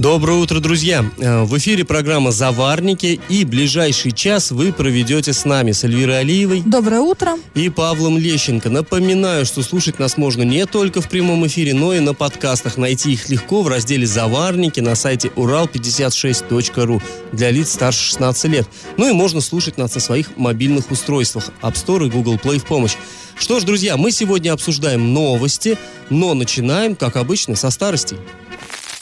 Доброе 0.00 0.38
утро, 0.38 0.60
друзья! 0.60 1.04
Э, 1.18 1.42
В 1.42 1.58
эфире 1.58 1.84
программа 1.84 2.30
«Заварники» 2.30 3.20
и 3.28 3.44
ближайший 3.44 4.12
час 4.12 4.50
вы 4.50 4.72
проведете 4.72 5.34
с 5.34 5.44
нами, 5.44 5.72
с 5.72 5.84
Эльвирой 5.84 6.20
Алиевой 6.20 6.62
Доброе 6.64 7.00
утро. 7.00 7.32
и 7.54 7.68
Павлом 7.68 8.16
Лещенко. 8.16 8.70
Напоминаю, 8.70 9.44
что 9.44 9.62
слушать 9.62 9.98
нас 9.98 10.16
можно 10.16 10.42
не 10.42 10.64
только 10.64 11.02
в 11.02 11.10
прямом 11.10 11.46
эфире, 11.46 11.74
но 11.74 11.92
и 11.92 12.00
на 12.00 12.14
подкастах. 12.14 12.78
Найти 12.78 13.12
их 13.12 13.28
легко 13.28 13.60
в 13.60 13.68
разделе 13.68 14.06
«Заварники» 14.06 14.80
на 14.80 14.94
сайте 14.94 15.28
урал56.ру 15.36 17.02
для 17.32 17.50
лиц 17.50 17.72
старше 17.72 18.02
16 18.02 18.44
лет. 18.50 18.66
Ну 18.96 19.06
и 19.06 19.12
можно 19.12 19.42
слушать 19.42 19.76
нас 19.76 19.94
на 19.94 20.00
своих 20.00 20.34
мобильных 20.38 20.90
устройствах 20.90 21.50
App 21.60 21.74
Store 21.74 22.06
и 22.06 22.10
Google 22.10 22.36
Play 22.36 22.58
в 22.58 22.64
помощь. 22.64 22.94
Что 23.38 23.60
ж, 23.60 23.64
друзья, 23.64 23.98
мы 23.98 24.12
сегодня 24.12 24.52
обсуждаем 24.52 25.12
новости, 25.12 25.76
но 26.08 26.32
начинаем, 26.32 26.96
как 26.96 27.16
обычно, 27.16 27.54
со 27.54 27.68
старостей. 27.68 28.16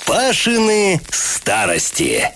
Пашины 0.08 1.02
старости. 1.10 2.30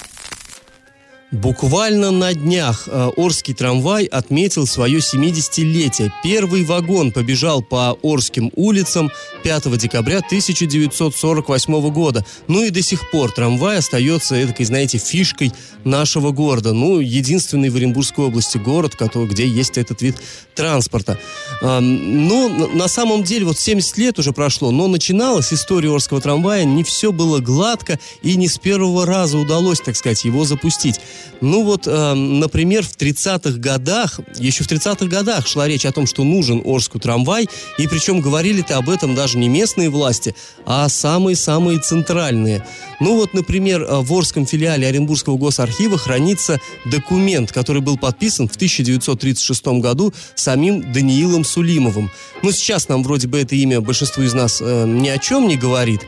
Буквально 1.30 2.10
на 2.10 2.34
днях 2.34 2.86
э, 2.86 3.10
Орский 3.16 3.54
трамвай 3.54 4.04
отметил 4.04 4.66
свое 4.66 4.98
70-летие. 4.98 6.12
Первый 6.22 6.64
вагон 6.64 7.12
побежал 7.12 7.62
по 7.62 7.96
Орским 8.02 8.52
улицам 8.54 9.10
5 9.42 9.76
декабря 9.76 10.18
1948 10.18 11.90
года. 11.90 12.24
Ну 12.48 12.64
и 12.64 12.70
до 12.70 12.82
сих 12.82 13.10
пор 13.10 13.30
трамвай 13.32 13.78
остается 13.78 14.34
этой, 14.36 14.64
знаете, 14.64 14.98
фишкой 14.98 15.52
нашего 15.84 16.30
города. 16.30 16.72
Ну, 16.72 17.00
единственный 17.00 17.70
в 17.70 17.76
Оренбургской 17.76 18.26
области 18.26 18.58
город, 18.58 18.96
где 19.14 19.46
есть 19.46 19.78
этот 19.78 20.02
вид 20.02 20.16
транспорта. 20.54 21.18
Эм, 21.60 22.28
ну, 22.28 22.68
на- 22.74 22.88
самом 22.92 23.24
деле, 23.24 23.46
вот 23.46 23.58
70 23.58 23.96
лет 23.96 24.18
уже 24.18 24.32
прошло, 24.32 24.70
но 24.70 24.86
начиналась 24.86 25.52
история 25.52 25.90
Орского 25.94 26.20
трамвая, 26.20 26.64
не 26.64 26.84
все 26.84 27.10
было 27.10 27.38
гладко 27.38 27.98
и 28.22 28.36
не 28.36 28.48
с 28.48 28.58
первого 28.58 29.06
раза 29.06 29.38
удалось, 29.38 29.80
так 29.80 29.96
сказать, 29.96 30.24
его 30.24 30.44
запустить. 30.44 31.00
Ну 31.40 31.64
вот, 31.64 31.86
например, 31.86 32.84
в 32.84 32.94
30-х 32.96 33.58
годах, 33.58 34.20
еще 34.38 34.62
в 34.62 34.68
30-х 34.68 35.06
годах 35.06 35.46
шла 35.46 35.66
речь 35.66 35.86
о 35.86 35.92
том, 35.92 36.06
что 36.06 36.22
нужен 36.22 36.60
Орску 36.64 36.98
трамвай, 36.98 37.48
и 37.78 37.88
причем 37.88 38.20
говорили-то 38.20 38.76
об 38.76 38.90
этом 38.90 39.14
даже 39.14 39.31
не 39.38 39.48
местные 39.48 39.90
власти, 39.90 40.34
а 40.64 40.88
самые-самые 40.88 41.80
центральные. 41.80 42.66
Ну 43.00 43.16
вот, 43.16 43.34
например, 43.34 43.82
э, 43.82 44.00
в 44.00 44.12
Орском 44.12 44.46
филиале 44.46 44.86
Оренбургского 44.86 45.36
госархива 45.36 45.98
хранится 45.98 46.60
документ, 46.84 47.52
который 47.52 47.82
был 47.82 47.98
подписан 47.98 48.48
в 48.48 48.56
1936 48.56 49.80
году 49.80 50.12
самим 50.34 50.92
Даниилом 50.92 51.44
Сулимовым. 51.44 52.10
Ну, 52.42 52.52
сейчас 52.52 52.88
нам 52.88 53.02
вроде 53.02 53.28
бы 53.28 53.40
это 53.40 53.54
имя 53.54 53.80
большинству 53.80 54.22
из 54.22 54.34
нас 54.34 54.60
э, 54.60 54.84
ни 54.86 55.08
о 55.08 55.18
чем 55.18 55.48
не 55.48 55.56
говорит, 55.56 56.02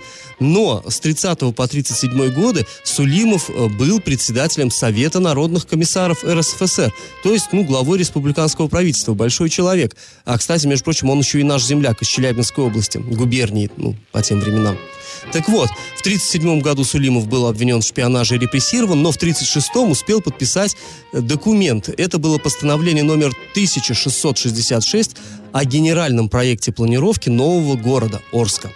но 0.44 0.82
с 0.88 1.00
30 1.00 1.54
по 1.54 1.66
37 1.66 2.30
годы 2.32 2.66
Сулимов 2.84 3.50
э, 3.50 3.68
был 3.68 4.00
председателем 4.00 4.70
Совета 4.70 5.20
народных 5.20 5.66
комиссаров 5.66 6.24
РСФСР, 6.24 6.92
то 7.22 7.32
есть, 7.32 7.48
ну, 7.52 7.64
главой 7.64 7.98
республиканского 7.98 8.68
правительства, 8.68 9.14
большой 9.14 9.48
человек. 9.48 9.96
А, 10.24 10.38
кстати, 10.38 10.66
между 10.66 10.84
прочим, 10.84 11.10
он 11.10 11.20
еще 11.20 11.40
и 11.40 11.44
наш 11.44 11.64
земляк 11.64 12.02
из 12.02 12.08
Челябинской 12.08 12.64
области, 12.64 12.98
губернии, 12.98 13.70
ну, 13.76 13.96
по 14.12 14.22
тем 14.22 14.40
временам. 14.40 14.78
Так 15.32 15.48
вот, 15.48 15.68
в 15.68 16.00
1937 16.00 16.60
году 16.60 16.84
Сулимов 16.84 17.26
был 17.26 17.46
обвинен 17.46 17.80
в 17.80 17.84
шпионаже 17.84 18.36
и 18.36 18.38
репрессирован, 18.38 19.02
но 19.02 19.10
в 19.10 19.16
1936 19.16 19.90
успел 19.90 20.20
подписать 20.20 20.76
э, 21.12 21.20
документ. 21.20 21.88
Это 21.88 22.18
было 22.18 22.38
постановление 22.38 23.04
номер 23.04 23.28
1666 23.52 25.16
о 25.52 25.64
генеральном 25.64 26.28
проекте 26.28 26.72
планировки 26.72 27.28
нового 27.28 27.76
города 27.76 28.20
Орска. 28.32 28.70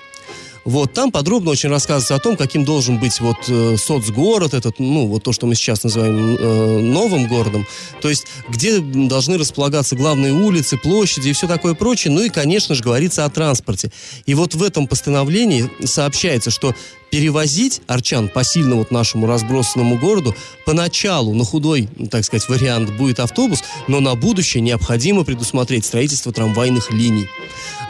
Вот 0.68 0.92
там 0.92 1.10
подробно 1.10 1.52
очень 1.52 1.70
рассказывается 1.70 2.14
о 2.14 2.18
том, 2.18 2.36
каким 2.36 2.62
должен 2.62 2.98
быть 2.98 3.20
вот 3.20 3.38
э, 3.48 3.78
соцгород, 3.78 4.52
этот, 4.52 4.78
ну, 4.78 5.06
вот 5.06 5.22
то, 5.22 5.32
что 5.32 5.46
мы 5.46 5.54
сейчас 5.54 5.82
называем 5.82 6.36
э, 6.38 6.78
новым 6.80 7.26
городом. 7.26 7.66
То 8.02 8.10
есть, 8.10 8.26
где 8.50 8.78
должны 8.78 9.38
располагаться 9.38 9.96
главные 9.96 10.34
улицы, 10.34 10.76
площади 10.76 11.30
и 11.30 11.32
все 11.32 11.48
такое 11.48 11.72
прочее. 11.72 12.12
Ну 12.12 12.20
и, 12.20 12.28
конечно 12.28 12.74
же, 12.74 12.82
говорится 12.82 13.24
о 13.24 13.30
транспорте. 13.30 13.90
И 14.26 14.34
вот 14.34 14.54
в 14.54 14.62
этом 14.62 14.86
постановлении 14.86 15.70
сообщается, 15.86 16.50
что 16.50 16.74
перевозить 17.10 17.80
арчан 17.86 18.28
посильно 18.28 18.76
вот 18.76 18.91
нашему 18.91 19.26
разбросанному 19.26 19.98
городу 19.98 20.34
поначалу 20.66 21.34
на 21.34 21.44
худой, 21.44 21.88
так 22.10 22.24
сказать, 22.24 22.48
вариант 22.48 22.91
будет 22.96 23.20
автобус, 23.20 23.62
но 23.86 24.00
на 24.00 24.14
будущее 24.14 24.60
необходимо 24.60 25.24
предусмотреть 25.24 25.84
строительство 25.84 26.32
трамвайных 26.32 26.91
линий. 26.91 27.26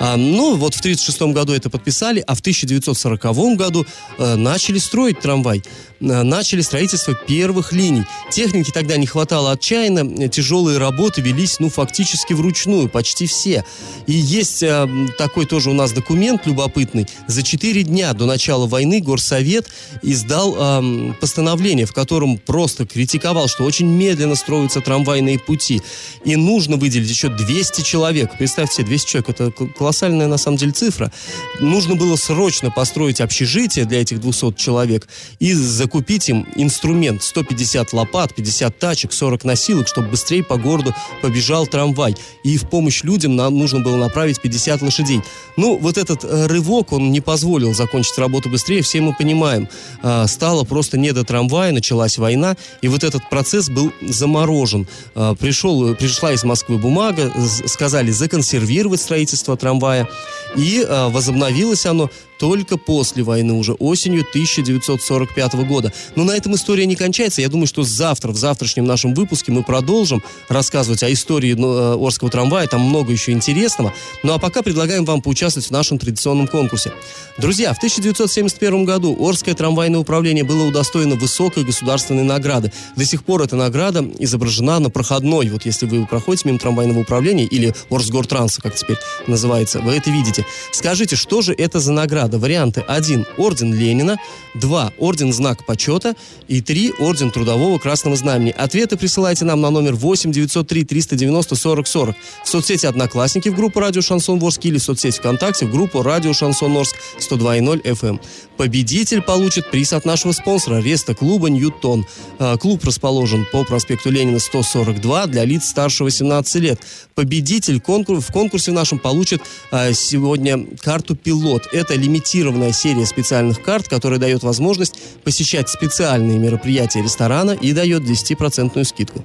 А, 0.00 0.16
ну, 0.16 0.56
вот 0.56 0.74
в 0.74 0.80
1936 0.80 1.34
году 1.34 1.52
это 1.52 1.70
подписали, 1.70 2.22
а 2.26 2.34
в 2.34 2.40
1940 2.40 3.56
году 3.56 3.86
э, 4.18 4.36
начали 4.36 4.78
строить 4.78 5.20
трамвай. 5.20 5.62
Э, 6.00 6.22
начали 6.22 6.60
строительство 6.60 7.14
первых 7.14 7.72
линий. 7.72 8.04
Техники 8.30 8.70
тогда 8.70 8.96
не 8.96 9.06
хватало 9.06 9.52
отчаянно, 9.52 10.22
э, 10.22 10.28
тяжелые 10.28 10.78
работы 10.78 11.20
велись, 11.20 11.58
ну, 11.58 11.70
фактически 11.70 12.32
вручную, 12.32 12.88
почти 12.88 13.26
все. 13.26 13.64
И 14.06 14.12
есть 14.12 14.62
э, 14.62 14.88
такой 15.16 15.46
тоже 15.46 15.70
у 15.70 15.74
нас 15.74 15.92
документ 15.92 16.46
любопытный. 16.46 17.06
За 17.26 17.42
4 17.42 17.82
дня 17.82 18.12
до 18.12 18.26
начала 18.26 18.66
войны 18.66 19.00
Горсовет 19.00 19.68
издал 20.02 20.56
эм, 20.56 21.16
постановление, 21.20 21.86
в 21.86 21.92
котором 21.92 22.38
просто 22.38 22.86
критиковал, 22.86 23.48
что 23.48 23.64
очень 23.64 23.86
медленно 23.86 24.34
строятся 24.34 24.80
трамвайные 24.80 25.38
пути. 25.38 25.82
И 26.24 26.36
нужно 26.36 26.76
выделить 26.76 27.10
еще 27.10 27.28
200 27.28 27.82
человек. 27.82 28.36
Представьте 28.38 28.76
себе, 28.76 28.86
200 28.86 29.08
человек, 29.08 29.30
это 29.30 29.50
кол- 29.50 29.68
колоссальная 29.76 30.26
на 30.26 30.38
самом 30.38 30.58
деле 30.58 30.72
цифра. 30.72 31.12
Нужно 31.60 31.96
было 31.96 32.16
срочно 32.16 32.70
построить 32.70 33.20
общежитие 33.20 33.84
для 33.84 34.00
этих 34.00 34.20
200 34.20 34.54
человек 34.54 35.08
и 35.38 35.52
закупить 35.88 36.28
им 36.28 36.46
инструмент. 36.54 37.22
150 37.22 37.94
лопат, 37.94 38.34
50 38.34 38.78
тачек, 38.78 39.10
40 39.10 39.44
носилок, 39.44 39.88
чтобы 39.88 40.08
быстрее 40.08 40.44
по 40.44 40.58
городу 40.58 40.94
побежал 41.22 41.66
трамвай. 41.66 42.14
И 42.44 42.58
в 42.58 42.68
помощь 42.68 43.04
людям 43.04 43.36
нам 43.36 43.58
нужно 43.58 43.80
было 43.80 43.96
направить 43.96 44.42
50 44.42 44.82
лошадей. 44.82 45.22
Ну, 45.56 45.78
вот 45.78 45.96
этот 45.96 46.24
э, 46.24 46.46
рывок, 46.46 46.92
он 46.92 47.10
не 47.10 47.22
позволил 47.22 47.72
закончить 47.72 48.18
работу 48.18 48.50
быстрее, 48.50 48.82
все 48.82 49.00
мы 49.00 49.14
понимаем. 49.14 49.66
А, 50.02 50.26
стало 50.26 50.64
просто 50.64 50.98
не 50.98 51.12
до 51.12 51.24
трамвая, 51.24 51.72
началась 51.72 52.18
война, 52.18 52.56
и 52.82 52.88
вот 52.88 53.02
этот 53.02 53.30
процесс 53.30 53.70
был 53.70 53.90
заморожен. 54.02 54.86
А, 55.14 55.34
пришел, 55.34 55.94
пришла 55.94 56.32
из 56.32 56.44
Москвы 56.44 56.76
бумага, 56.76 57.32
сказали 57.66 58.10
законсервировать 58.10 59.00
строительство 59.00 59.56
трамвая, 59.56 60.06
и 60.54 60.84
а, 60.86 61.08
возобновилось 61.08 61.86
оно 61.86 62.10
только 62.38 62.76
после 62.76 63.22
войны, 63.22 63.54
уже 63.54 63.72
осенью 63.72 64.24
1945 64.28 65.54
года. 65.66 65.92
Но 66.14 66.24
на 66.24 66.32
этом 66.32 66.54
история 66.54 66.86
не 66.86 66.96
кончается. 66.96 67.40
Я 67.40 67.48
думаю, 67.48 67.66
что 67.66 67.82
завтра, 67.82 68.30
в 68.30 68.36
завтрашнем 68.36 68.84
нашем 68.84 69.14
выпуске 69.14 69.52
мы 69.52 69.62
продолжим 69.62 70.22
рассказывать 70.48 71.02
о 71.02 71.12
истории 71.12 71.54
ну, 71.54 71.74
э, 71.74 72.06
Орского 72.06 72.30
трамвая. 72.30 72.66
Там 72.66 72.82
много 72.82 73.12
еще 73.12 73.32
интересного. 73.32 73.92
Ну 74.22 74.32
а 74.32 74.38
пока 74.38 74.62
предлагаем 74.62 75.04
вам 75.04 75.22
поучаствовать 75.22 75.68
в 75.68 75.70
нашем 75.70 75.98
традиционном 75.98 76.46
конкурсе. 76.46 76.92
Друзья, 77.38 77.72
в 77.72 77.78
1971 77.78 78.84
году 78.84 79.16
Орское 79.20 79.54
трамвайное 79.54 80.00
управление 80.00 80.44
было 80.44 80.64
удостоено 80.66 81.16
высокой 81.16 81.64
государственной 81.64 82.24
награды. 82.24 82.72
До 82.96 83.04
сих 83.04 83.24
пор 83.24 83.42
эта 83.42 83.56
награда 83.56 84.04
изображена 84.18 84.78
на 84.78 84.90
проходной. 84.90 85.48
Вот 85.48 85.64
если 85.64 85.86
вы 85.86 86.06
проходите 86.06 86.48
мимо 86.48 86.58
трамвайного 86.58 87.00
управления 87.00 87.44
или 87.44 87.74
Орсгортранса, 87.90 88.60
как 88.60 88.74
теперь 88.74 88.98
называется, 89.26 89.80
вы 89.80 89.92
это 89.92 90.10
видите. 90.10 90.44
Скажите, 90.72 91.16
что 91.16 91.42
же 91.42 91.52
это 91.52 91.80
за 91.80 91.92
награда? 91.92 92.27
Варианты 92.36 92.82
1. 92.86 93.26
Орден 93.38 93.72
Ленина. 93.72 94.18
2. 94.54 94.92
Орден 94.98 95.32
Знак 95.32 95.64
Почета. 95.64 96.14
И 96.48 96.60
3. 96.60 96.94
Орден 96.98 97.30
Трудового 97.30 97.78
Красного 97.78 98.16
Знамени. 98.16 98.50
Ответы 98.50 98.98
присылайте 98.98 99.46
нам 99.46 99.62
на 99.62 99.70
номер 99.70 99.94
8 99.94 100.32
903 100.32 100.84
390 100.84 101.54
40 101.56 101.86
40. 101.86 102.16
В 102.44 102.48
соцсети 102.48 102.84
Одноклассники 102.86 103.48
в 103.48 103.56
группу 103.56 103.80
Радио 103.80 104.02
Шансон 104.02 104.42
Орск 104.42 104.64
или 104.64 104.78
в 104.78 104.82
соцсети 104.82 105.18
ВКонтакте 105.18 105.64
в 105.64 105.70
группу 105.70 106.02
Радио 106.02 106.32
Шансон 106.32 106.76
Орск 106.76 106.96
102.0 107.18 107.82
FM. 107.82 108.20
Победитель 108.58 109.22
получит 109.22 109.70
приз 109.70 109.92
от 109.92 110.04
нашего 110.04 110.32
спонсора 110.32 110.80
Реста 110.82 111.14
клуба 111.14 111.48
Ньютон. 111.48 112.04
А, 112.40 112.56
Клуб 112.56 112.84
расположен 112.84 113.46
по 113.52 113.62
проспекту 113.64 114.10
Ленина 114.10 114.40
142 114.40 115.26
для 115.26 115.44
лиц 115.44 115.66
старше 115.66 116.02
18 116.02 116.56
лет. 116.56 116.80
Победитель 117.14 117.78
конкур- 117.78 118.20
в 118.20 118.32
конкурсе 118.32 118.72
нашем 118.72 118.98
получит 118.98 119.42
а, 119.70 119.92
сегодня 119.92 120.66
карту 120.80 121.14
«Пилот». 121.14 121.68
Это 121.72 121.94
лимитированная 122.18 122.72
серия 122.72 123.06
специальных 123.06 123.62
карт, 123.62 123.88
которая 123.88 124.18
дает 124.18 124.42
возможность 124.42 124.94
посещать 125.22 125.68
специальные 125.68 126.38
мероприятия 126.38 127.02
ресторана 127.02 127.52
и 127.52 127.72
дает 127.72 128.02
10% 128.02 128.84
скидку. 128.84 129.24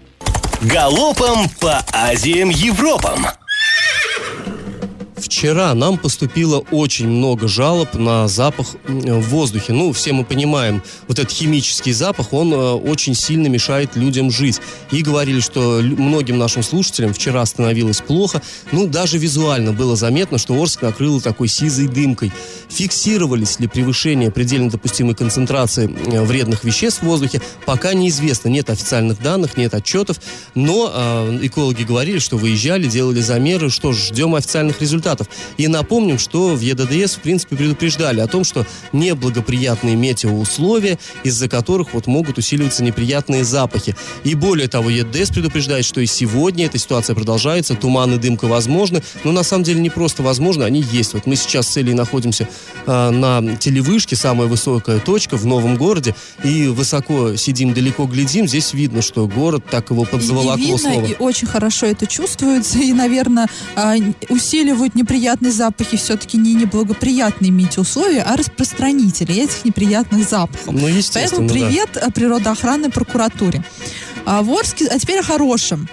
Галопом 0.62 1.50
по 1.60 1.84
Азиям 1.92 2.50
Европам. 2.50 3.26
Вчера 5.24 5.74
нам 5.74 5.98
поступило 5.98 6.60
очень 6.70 7.08
много 7.08 7.48
жалоб 7.48 7.94
на 7.94 8.28
запах 8.28 8.76
в 8.86 9.22
воздухе. 9.30 9.72
Ну, 9.72 9.94
все 9.94 10.12
мы 10.12 10.26
понимаем, 10.26 10.84
вот 11.08 11.18
этот 11.18 11.32
химический 11.32 11.94
запах, 11.94 12.34
он 12.34 12.52
э, 12.52 12.58
очень 12.74 13.16
сильно 13.16 13.48
мешает 13.48 13.96
людям 13.96 14.30
жить. 14.30 14.60
И 14.92 15.02
говорили, 15.02 15.40
что 15.40 15.80
многим 15.82 16.38
нашим 16.38 16.62
слушателям 16.62 17.14
вчера 17.14 17.46
становилось 17.46 18.02
плохо. 18.02 18.42
Ну, 18.74 18.86
даже 18.86 19.18
визуально 19.18 19.72
было 19.72 19.96
заметно, 19.96 20.38
что 20.38 20.62
Орск 20.62 20.82
накрыло 20.82 21.22
такой 21.22 21.48
сизой 21.48 21.88
дымкой. 21.88 22.34
Фиксировались 22.68 23.62
ли 23.62 23.68
превышение 23.68 24.30
предельно 24.30 24.70
допустимой 24.70 25.16
концентрации 25.16 25.90
э, 26.12 26.22
вредных 26.22 26.66
веществ 26.66 27.02
в 27.02 27.06
воздухе, 27.06 27.42
пока 27.66 27.94
неизвестно. 27.94 28.50
Нет 28.50 28.70
официальных 28.70 29.22
данных, 29.22 29.56
нет 29.56 29.74
отчетов, 29.74 30.20
но 30.54 30.92
э, 30.94 31.40
экологи 31.44 31.84
говорили, 31.84 32.20
что 32.20 32.36
выезжали, 32.36 32.88
делали 32.88 33.22
замеры, 33.22 33.70
что 33.70 33.94
ж, 33.94 34.08
ждем 34.08 34.36
официальных 34.36 34.82
результатов. 34.82 35.13
И 35.58 35.68
напомним, 35.68 36.18
что 36.18 36.56
в 36.56 36.60
ЕДДС, 36.60 37.16
в 37.16 37.20
принципе, 37.20 37.56
предупреждали 37.56 38.20
о 38.20 38.28
том, 38.28 38.44
что 38.44 38.66
неблагоприятные 38.92 39.96
метеоусловия, 39.96 40.98
из-за 41.24 41.50
которых 41.50 41.94
вот 41.94 42.08
могут 42.08 42.38
усиливаться 42.38 42.84
неприятные 42.84 43.44
запахи. 43.44 43.96
И 44.24 44.36
более 44.36 44.68
того, 44.68 44.90
ЕДДС 44.90 45.30
предупреждает, 45.30 45.86
что 45.86 46.02
и 46.02 46.06
сегодня 46.06 46.66
эта 46.66 46.78
ситуация 46.78 47.16
продолжается, 47.16 47.76
туман 47.76 48.14
и 48.14 48.18
дымка 48.18 48.46
возможны, 48.46 49.04
но 49.24 49.32
на 49.32 49.44
самом 49.44 49.64
деле 49.64 49.80
не 49.80 49.90
просто 49.90 50.24
возможны, 50.24 50.64
они 50.64 50.82
есть. 50.82 51.14
Вот 51.14 51.26
мы 51.26 51.36
сейчас 51.36 51.68
с 51.68 51.72
целью 51.72 51.96
находимся 51.96 52.48
э, 52.86 53.10
на 53.10 53.56
телевышке, 53.58 54.16
самая 54.16 54.48
высокая 54.48 55.00
точка 55.00 55.38
в 55.38 55.46
новом 55.46 55.78
городе, 55.78 56.16
и 56.44 56.68
высоко 56.68 57.36
сидим, 57.36 57.74
далеко 57.74 58.06
глядим, 58.06 58.48
здесь 58.48 58.74
видно, 58.74 59.02
что 59.02 59.28
город 59.28 59.64
так 59.70 59.90
его 59.90 60.06
подзаволокло 60.06 60.56
и 60.56 60.62
видно, 60.62 60.78
снова. 60.78 61.06
И 61.06 61.16
очень 61.20 61.48
хорошо 61.48 61.86
это 61.86 62.08
чувствуется, 62.08 62.80
и, 62.80 62.94
наверное, 62.94 63.48
а, 63.76 63.96
усиливают 64.30 64.96
неприятные 65.04 65.52
запахи 65.52 65.98
все-таки 65.98 66.38
не 66.38 66.54
неблагоприятные 66.54 67.52
метеоусловия, 67.52 68.24
а 68.24 68.36
распространители 68.38 69.36
этих 69.36 69.66
неприятных 69.66 70.28
запахов. 70.28 70.74
Ну, 70.74 70.88
естественно, 70.88 71.48
Поэтому 71.48 71.50
привет 71.50 71.90
да. 71.94 72.10
природоохранной 72.10 72.90
прокуратуре. 72.90 73.64
А, 74.26 74.42
в 74.42 74.52
Орске, 74.52 74.88
а 74.88 74.98
теперь 74.98 75.20
о 75.20 75.24
хорошем. 75.24 75.88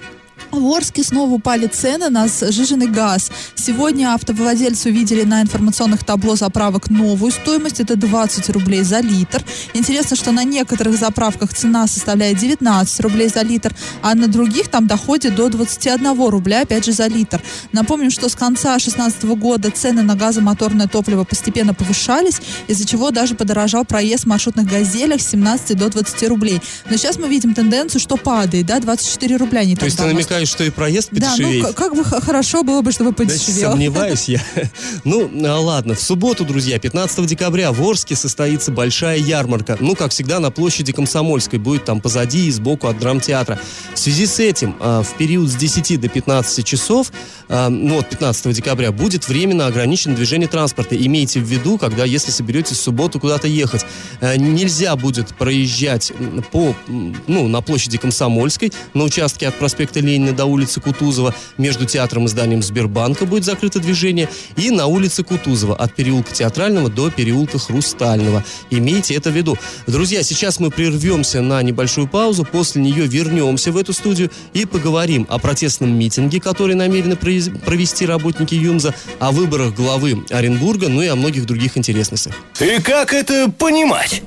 В 0.50 0.66
Орске 0.72 1.04
снова 1.04 1.34
упали 1.34 1.66
цены 1.66 2.08
на 2.08 2.26
сжиженный 2.26 2.88
газ. 2.88 3.30
Сегодня 3.54 4.14
автовладельцы 4.14 4.90
увидели 4.90 5.22
на 5.22 5.42
информационных 5.42 6.04
табло 6.04 6.34
заправок 6.34 6.90
новую 6.90 7.30
стоимость. 7.30 7.80
Это 7.80 7.96
20 7.96 8.50
рублей 8.50 8.82
за 8.82 9.00
литр. 9.00 9.44
Интересно, 9.74 10.16
что 10.16 10.32
на 10.32 10.42
некоторых 10.42 10.98
заправках 10.98 11.54
цена 11.54 11.86
составляет 11.86 12.38
19 12.38 13.00
рублей 13.00 13.28
за 13.28 13.42
литр, 13.42 13.74
а 14.02 14.14
на 14.14 14.26
других 14.26 14.68
там 14.68 14.86
доходит 14.86 15.36
до 15.36 15.48
21 15.48 16.28
рубля, 16.28 16.62
опять 16.62 16.84
же, 16.84 16.92
за 16.92 17.06
литр. 17.06 17.40
Напомним, 17.72 18.10
что 18.10 18.28
с 18.28 18.34
конца 18.34 18.70
2016 18.70 19.24
года 19.38 19.70
цены 19.70 20.02
на 20.02 20.16
газомоторное 20.16 20.88
топливо 20.88 21.24
постепенно 21.24 21.74
повышались, 21.74 22.40
из-за 22.66 22.86
чего 22.86 23.10
даже 23.10 23.34
подорожал 23.34 23.84
проезд 23.84 24.24
в 24.24 24.26
маршрутных 24.26 24.66
газелях 24.66 25.20
с 25.20 25.30
17 25.30 25.76
до 25.76 25.88
20 25.90 26.28
рублей. 26.28 26.60
Но 26.88 26.96
сейчас 26.96 27.18
мы 27.18 27.28
видим 27.28 27.54
тенденцию, 27.54 28.00
что 28.00 28.16
падает, 28.16 28.66
да, 28.66 28.80
24 28.80 29.36
рубля 29.36 29.64
не 29.64 29.76
То 29.76 29.84
есть 29.84 29.96
ты 29.96 30.04
намекаешь, 30.04 30.39
что 30.48 30.64
и 30.64 30.70
проезд 30.70 31.10
подешевеет? 31.10 31.62
Да, 31.62 31.68
ну 31.68 31.74
как 31.74 31.94
бы 31.94 32.04
хорошо 32.04 32.62
было 32.62 32.82
бы, 32.82 32.92
чтобы 32.92 33.12
подешевел. 33.12 33.62
Да, 33.62 33.70
сомневаюсь 33.72 34.28
я. 34.28 34.42
Ну, 35.04 35.30
а 35.46 35.58
ладно, 35.58 35.94
в 35.94 36.00
субботу, 36.00 36.44
друзья, 36.44 36.78
15 36.78 37.26
декабря 37.26 37.72
в 37.72 37.82
Орске 37.82 38.16
состоится 38.16 38.70
большая 38.70 39.18
ярмарка. 39.18 39.76
Ну, 39.80 39.94
как 39.94 40.12
всегда, 40.12 40.40
на 40.40 40.50
площади 40.50 40.92
Комсомольской. 40.92 41.58
Будет 41.58 41.84
там 41.84 42.00
позади 42.00 42.46
и 42.46 42.50
сбоку 42.50 42.88
от 42.88 42.98
драмтеатра. 42.98 43.58
В 43.94 43.98
связи 43.98 44.26
с 44.26 44.38
этим, 44.38 44.76
а, 44.80 45.02
в 45.02 45.14
период 45.16 45.48
с 45.48 45.54
10 45.54 45.96
до 45.96 46.08
15 46.08 46.64
часов, 46.64 47.12
а, 47.48 47.68
ну 47.68 47.96
вот 47.96 48.08
15 48.08 48.52
декабря, 48.52 48.92
будет 48.92 49.28
временно 49.28 49.66
ограничено 49.66 50.14
движение 50.14 50.48
транспорта. 50.48 50.96
Имейте 50.96 51.40
в 51.40 51.44
виду, 51.44 51.78
когда, 51.78 52.04
если 52.04 52.30
соберетесь 52.30 52.78
в 52.78 52.82
субботу 52.82 53.20
куда-то 53.20 53.48
ехать, 53.48 53.84
нельзя 54.20 54.96
будет 54.96 55.34
проезжать 55.34 56.12
по, 56.52 56.74
ну, 56.86 57.48
на 57.48 57.60
площади 57.60 57.98
Комсомольской, 57.98 58.72
на 58.94 59.04
участке 59.04 59.48
от 59.48 59.54
проспекта 59.54 60.00
Ленина 60.00 60.29
до 60.32 60.46
улицы 60.46 60.80
Кутузова 60.80 61.34
между 61.58 61.86
театром 61.86 62.24
и 62.24 62.28
зданием 62.28 62.62
Сбербанка 62.62 63.26
будет 63.26 63.44
закрыто 63.44 63.80
движение. 63.80 64.28
И 64.56 64.70
на 64.70 64.86
улице 64.86 65.22
Кутузова 65.22 65.76
от 65.76 65.94
переулка 65.94 66.32
Театрального 66.32 66.88
до 66.88 67.10
переулка 67.10 67.58
Хрустального. 67.58 68.44
Имейте 68.70 69.14
это 69.14 69.30
в 69.30 69.34
виду. 69.34 69.56
Друзья, 69.86 70.22
сейчас 70.22 70.60
мы 70.60 70.70
прервемся 70.70 71.40
на 71.40 71.62
небольшую 71.62 72.08
паузу. 72.08 72.44
После 72.44 72.82
нее 72.82 73.06
вернемся 73.06 73.72
в 73.72 73.76
эту 73.76 73.92
студию 73.92 74.30
и 74.52 74.64
поговорим 74.64 75.26
о 75.28 75.38
протестном 75.38 75.96
митинге, 75.98 76.40
который 76.40 76.74
намерены 76.74 77.16
провести 77.16 78.06
работники 78.06 78.54
ЮМЗа, 78.54 78.94
о 79.18 79.32
выборах 79.32 79.74
главы 79.74 80.24
Оренбурга, 80.30 80.88
ну 80.88 81.02
и 81.02 81.06
о 81.06 81.16
многих 81.16 81.46
других 81.46 81.76
интересностях. 81.76 82.34
И 82.60 82.80
как 82.80 83.12
это 83.12 83.50
понимать? 83.50 84.22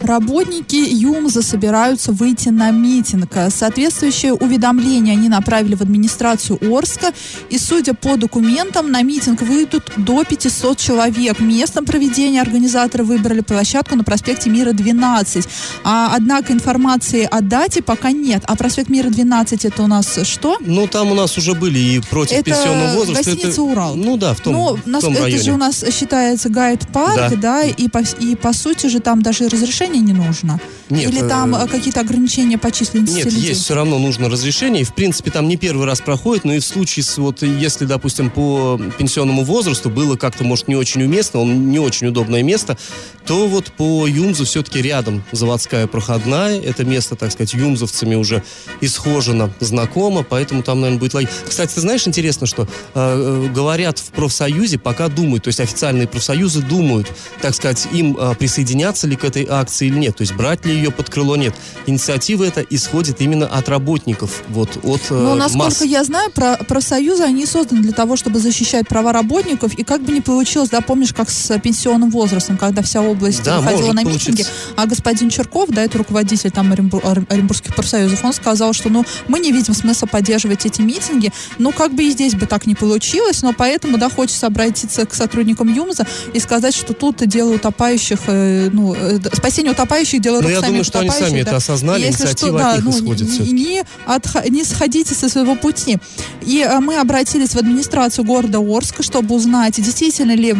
Работники 0.00 0.76
ЮМЗа 0.76 1.42
собираются 1.42 2.12
выйти 2.12 2.50
на 2.50 2.70
митинг. 2.70 3.32
Соответствующее 3.50 4.32
уведомление 4.32 5.14
они 5.14 5.28
направили 5.28 5.74
в 5.74 5.80
администрацию 5.80 6.58
Орска. 6.62 7.12
И, 7.50 7.58
судя 7.58 7.94
по 7.94 8.16
документам, 8.16 8.90
на 8.90 9.02
митинг 9.02 9.42
выйдут 9.42 9.90
до 9.96 10.24
500 10.24 10.78
человек. 10.78 11.40
Местом 11.40 11.84
проведения 11.84 12.40
организаторы 12.40 13.04
выбрали 13.04 13.40
площадку 13.40 13.96
на 13.96 14.04
проспекте 14.04 14.50
Мира 14.50 14.72
12. 14.72 15.48
А, 15.84 16.12
однако 16.14 16.52
информации 16.52 17.28
о 17.30 17.40
дате 17.40 17.82
пока 17.82 18.12
нет. 18.12 18.44
А 18.46 18.56
проспект 18.56 18.88
Мира 18.88 19.08
12 19.08 19.64
это 19.64 19.82
у 19.82 19.86
нас 19.86 20.18
что? 20.22 20.58
Ну, 20.60 20.86
там 20.86 21.10
у 21.10 21.14
нас 21.14 21.36
уже 21.36 21.54
были 21.54 21.78
и 21.78 22.00
против 22.00 22.34
это 22.34 22.44
пенсионного 22.44 22.94
возраста. 22.94 23.24
гостиница 23.24 23.48
это... 23.48 23.62
«Урал». 23.62 23.96
Ну 23.96 24.16
да, 24.16 24.34
в 24.34 24.40
том, 24.40 24.54
ну, 24.54 24.98
в 24.98 25.00
том 25.00 25.12
это 25.12 25.22
районе. 25.22 25.42
же 25.42 25.52
у 25.52 25.56
нас 25.56 25.84
считается 25.92 26.48
гайд-парк, 26.48 27.16
да, 27.16 27.30
да 27.36 27.64
и, 27.64 27.88
по, 27.88 28.02
и 28.20 28.36
по 28.36 28.52
сути 28.52 28.86
же 28.86 29.00
там 29.00 29.22
даже 29.22 29.48
разрешение 29.48 29.87
не 29.96 30.12
нужно. 30.12 30.60
Нет, 30.90 31.10
Или 31.10 31.26
там 31.26 31.54
э... 31.54 31.66
какие-то 31.66 32.00
ограничения 32.00 32.58
по 32.58 32.70
численности 32.70 33.16
Нет, 33.16 33.26
людей? 33.26 33.48
есть 33.48 33.64
все 33.64 33.74
равно 33.74 33.98
нужно 33.98 34.28
разрешение. 34.28 34.82
И, 34.82 34.84
в 34.84 34.94
принципе, 34.94 35.30
там 35.30 35.48
не 35.48 35.56
первый 35.56 35.86
раз 35.86 36.00
проходит, 36.00 36.44
но 36.44 36.54
и 36.54 36.58
в 36.60 36.64
случае 36.64 37.04
с, 37.04 37.18
вот, 37.18 37.42
если, 37.42 37.84
допустим, 37.84 38.30
по 38.30 38.80
пенсионному 38.98 39.44
возрасту 39.44 39.90
было 39.90 40.16
как-то, 40.16 40.44
может, 40.44 40.68
не 40.68 40.76
очень 40.76 41.02
уместно, 41.02 41.40
он 41.40 41.70
не 41.70 41.78
очень 41.78 42.06
удобное 42.08 42.42
место, 42.42 42.78
то 43.26 43.46
вот 43.46 43.72
по 43.72 44.06
ЮМЗу 44.06 44.44
все-таки 44.44 44.80
рядом 44.80 45.22
заводская 45.32 45.86
проходная. 45.86 46.60
Это 46.60 46.84
место, 46.84 47.16
так 47.16 47.32
сказать, 47.32 47.54
юмзовцами 47.54 48.14
уже 48.14 48.42
исхожено, 48.80 49.52
знакомо, 49.60 50.22
поэтому 50.22 50.62
там, 50.62 50.80
наверное, 50.80 51.00
будет 51.00 51.14
логично. 51.14 51.36
Кстати, 51.46 51.74
ты 51.74 51.80
знаешь, 51.80 52.06
интересно, 52.06 52.46
что 52.46 52.66
э, 52.94 53.48
говорят 53.54 53.98
в 53.98 54.10
профсоюзе, 54.12 54.78
пока 54.78 55.08
думают, 55.08 55.44
то 55.44 55.48
есть 55.48 55.60
официальные 55.60 56.08
профсоюзы 56.08 56.62
думают, 56.62 57.12
так 57.40 57.54
сказать, 57.54 57.86
им 57.92 58.16
э, 58.18 58.34
присоединяться 58.34 59.06
ли 59.06 59.16
к 59.16 59.24
этой 59.24 59.46
акции 59.48 59.77
или 59.84 59.96
нет, 59.98 60.16
то 60.16 60.22
есть 60.22 60.34
брать 60.34 60.64
ли 60.64 60.74
ее 60.74 60.90
под 60.90 61.10
крыло, 61.10 61.36
нет. 61.36 61.54
Инициатива 61.86 62.44
эта 62.44 62.60
исходит 62.62 63.20
именно 63.20 63.46
от 63.46 63.68
работников, 63.68 64.42
вот, 64.48 64.78
от 64.84 65.00
э, 65.10 65.14
Ну, 65.14 65.34
насколько 65.34 65.64
масс. 65.64 65.82
я 65.82 66.04
знаю, 66.04 66.30
про, 66.30 66.56
профсоюзы, 66.56 67.22
они 67.24 67.46
созданы 67.46 67.82
для 67.82 67.92
того, 67.92 68.16
чтобы 68.16 68.38
защищать 68.40 68.86
права 68.88 69.12
работников, 69.12 69.74
и 69.74 69.84
как 69.84 70.02
бы 70.02 70.12
не 70.12 70.20
получилось, 70.20 70.68
да, 70.70 70.80
помнишь, 70.80 71.12
как 71.14 71.30
с 71.30 71.58
пенсионным 71.60 72.10
возрастом, 72.10 72.56
когда 72.56 72.82
вся 72.82 73.00
область 73.02 73.42
Да, 73.42 73.60
выходила 73.60 73.92
на 73.92 74.02
получиться. 74.02 74.30
митинги, 74.32 74.46
а 74.76 74.86
господин 74.86 75.30
Черков, 75.30 75.68
да, 75.70 75.82
это 75.84 75.98
руководитель 75.98 76.50
там 76.50 76.72
Оренбур- 76.72 77.04
Ор- 77.04 77.26
Оренбургских 77.28 77.74
профсоюзов, 77.74 78.24
он 78.24 78.32
сказал, 78.32 78.72
что, 78.72 78.88
ну, 78.88 79.04
мы 79.28 79.40
не 79.40 79.52
видим 79.52 79.74
смысла 79.74 80.06
поддерживать 80.06 80.66
эти 80.66 80.80
митинги, 80.80 81.32
ну, 81.58 81.72
как 81.72 81.92
бы 81.94 82.02
и 82.04 82.10
здесь 82.10 82.34
бы 82.34 82.46
так 82.46 82.66
не 82.66 82.74
получилось, 82.74 83.42
но 83.42 83.52
поэтому, 83.52 83.98
да, 83.98 84.08
хочется 84.10 84.46
обратиться 84.46 85.06
к 85.06 85.14
сотрудникам 85.14 85.72
ЮМЗа 85.72 86.06
и 86.32 86.40
сказать, 86.40 86.74
что 86.74 86.92
тут 86.94 87.26
дело 87.26 87.54
утопающих, 87.54 88.18
э, 88.26 88.70
ну, 88.72 88.94
э, 88.94 89.18
спасение 89.34 89.67
утопающих, 89.70 90.20
дело 90.20 90.36
Ну, 90.36 90.42
рук 90.42 90.50
я 90.50 90.56
самих 90.56 90.68
думаю, 90.68 90.84
что 90.84 90.98
они 91.00 91.10
сами 91.10 91.42
да. 91.42 91.50
это 91.50 91.56
осознали, 91.56 92.02
Если 92.02 92.22
инициатива 92.22 92.58
что, 92.58 92.68
от 92.68 92.72
да, 92.72 92.76
них 92.76 92.84
ну, 92.84 92.90
исходит 92.90 93.28
не, 93.40 93.52
не, 93.52 93.82
отх- 94.06 94.50
не 94.50 94.64
сходите 94.64 95.14
со 95.14 95.28
своего 95.28 95.54
пути. 95.56 95.98
И 96.42 96.60
э, 96.60 96.78
мы 96.80 96.96
обратились 96.96 97.50
в 97.50 97.56
администрацию 97.58 98.24
города 98.24 98.58
Орска, 98.58 99.02
чтобы 99.02 99.34
узнать, 99.34 99.74
действительно 99.82 100.32
ли 100.32 100.54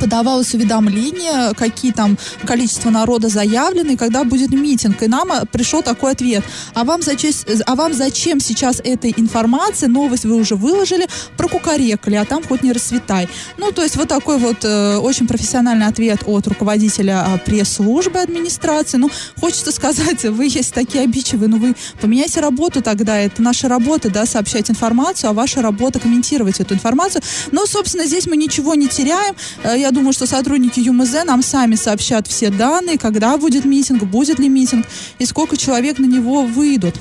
подавалось 0.00 0.54
уведомление, 0.54 1.54
какие 1.54 1.92
там 1.92 2.18
количество 2.46 2.90
народа 2.90 3.28
заявлено, 3.28 3.92
и 3.92 3.96
когда 3.96 4.24
будет 4.24 4.50
митинг. 4.50 5.02
И 5.02 5.08
нам 5.08 5.32
э, 5.32 5.44
пришел 5.50 5.82
такой 5.82 6.12
ответ. 6.12 6.44
А 6.74 6.84
вам, 6.84 7.02
зачем, 7.02 7.32
а 7.66 7.74
вам 7.74 7.92
зачем 7.92 8.40
сейчас 8.40 8.80
эта 8.84 9.10
информация? 9.10 9.88
Новость 9.88 10.24
вы 10.24 10.36
уже 10.36 10.54
выложили, 10.54 11.06
прокукарекали, 11.36 12.16
а 12.16 12.24
там 12.24 12.42
хоть 12.42 12.62
не 12.62 12.72
расцветай. 12.72 13.28
Ну, 13.56 13.72
то 13.72 13.82
есть 13.82 13.96
вот 13.96 14.08
такой 14.08 14.38
вот 14.38 14.64
э, 14.64 14.96
очень 14.96 15.26
профессиональный 15.26 15.86
ответ 15.86 16.20
от 16.26 16.46
руководителя 16.46 17.26
э, 17.26 17.38
пресс-службы 17.38 18.20
администрации. 18.20 18.98
Ну, 18.98 19.10
хочется 19.40 19.72
сказать, 19.72 20.24
вы 20.24 20.46
есть 20.46 20.74
такие 20.74 21.04
обидчивые, 21.04 21.48
ну 21.48 21.58
вы 21.58 21.74
поменяйте 22.00 22.40
работу 22.40 22.82
тогда. 22.82 23.18
Это 23.18 23.42
наша 23.42 23.68
работа, 23.68 24.10
да, 24.10 24.26
сообщать 24.26 24.70
информацию, 24.70 25.30
а 25.30 25.32
ваша 25.32 25.62
работа 25.62 25.98
комментировать 25.98 26.60
эту 26.60 26.74
информацию. 26.74 27.22
Но, 27.52 27.66
собственно, 27.66 28.04
здесь 28.04 28.26
мы 28.26 28.36
ничего 28.36 28.74
не 28.74 28.88
теряем. 28.88 29.34
Э, 29.62 29.76
Я 29.78 29.87
я 29.88 29.92
думаю, 29.92 30.12
что 30.12 30.26
сотрудники 30.26 30.80
ЮМЗ 30.80 31.24
нам 31.24 31.42
сами 31.42 31.74
сообщат 31.74 32.26
все 32.26 32.50
данные, 32.50 32.98
когда 32.98 33.38
будет 33.38 33.64
митинг, 33.64 34.02
будет 34.02 34.38
ли 34.38 34.46
митинг 34.46 34.84
и 35.18 35.24
сколько 35.24 35.56
человек 35.56 35.98
на 35.98 36.04
него 36.04 36.42
выйдут. 36.42 36.94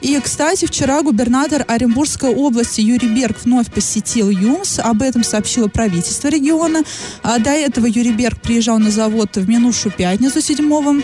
И, 0.00 0.18
кстати, 0.18 0.66
вчера 0.66 1.02
губернатор 1.02 1.64
Оренбургской 1.68 2.34
области 2.34 2.80
Юрий 2.80 3.08
Берг 3.08 3.36
вновь 3.44 3.70
посетил 3.72 4.28
ЮМС. 4.28 4.80
Об 4.80 5.02
этом 5.02 5.22
сообщило 5.22 5.68
правительство 5.68 6.26
региона. 6.26 6.82
А 7.22 7.38
до 7.38 7.50
этого 7.50 7.86
Юрий 7.86 8.12
Берг 8.12 8.40
приезжал 8.40 8.80
на 8.80 8.90
завод 8.90 9.36
в 9.36 9.48
минувшую 9.48 9.92
пятницу 9.96 10.40
7 10.40 11.02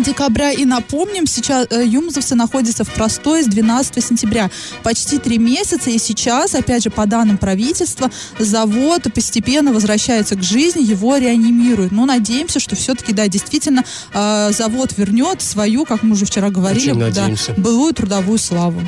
декабря. 0.00 0.52
И 0.52 0.64
напомним, 0.64 1.26
сейчас 1.26 1.66
э, 1.70 1.84
юмзовцы 1.84 2.34
находятся 2.34 2.84
в 2.84 2.92
простое 2.92 3.42
с 3.42 3.46
12 3.46 4.04
сентября. 4.04 4.50
Почти 4.82 5.18
три 5.18 5.38
месяца. 5.38 5.90
И 5.90 5.98
сейчас, 5.98 6.54
опять 6.54 6.82
же, 6.84 6.90
по 6.90 7.06
данным 7.06 7.38
правительства, 7.38 8.10
завод 8.38 9.12
постепенно 9.14 9.72
возвращается 9.72 10.36
к 10.36 10.42
жизни, 10.42 10.82
его 10.82 11.16
реанимируют. 11.16 11.92
Но 11.92 12.06
надеемся, 12.06 12.60
что 12.60 12.76
все-таки, 12.76 13.12
да, 13.12 13.28
действительно, 13.28 13.84
э, 14.12 14.50
завод 14.52 14.94
вернет 14.96 15.42
свою, 15.42 15.84
как 15.84 16.02
мы 16.02 16.12
уже 16.12 16.24
вчера 16.24 16.50
говорили, 16.50 17.10
да, 17.10 17.28
былую 17.56 17.92
трудовую 17.94 18.38
славу. 18.38 18.80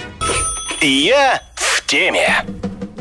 Я 0.80 1.42
в 1.54 1.86
теме. 1.86 2.44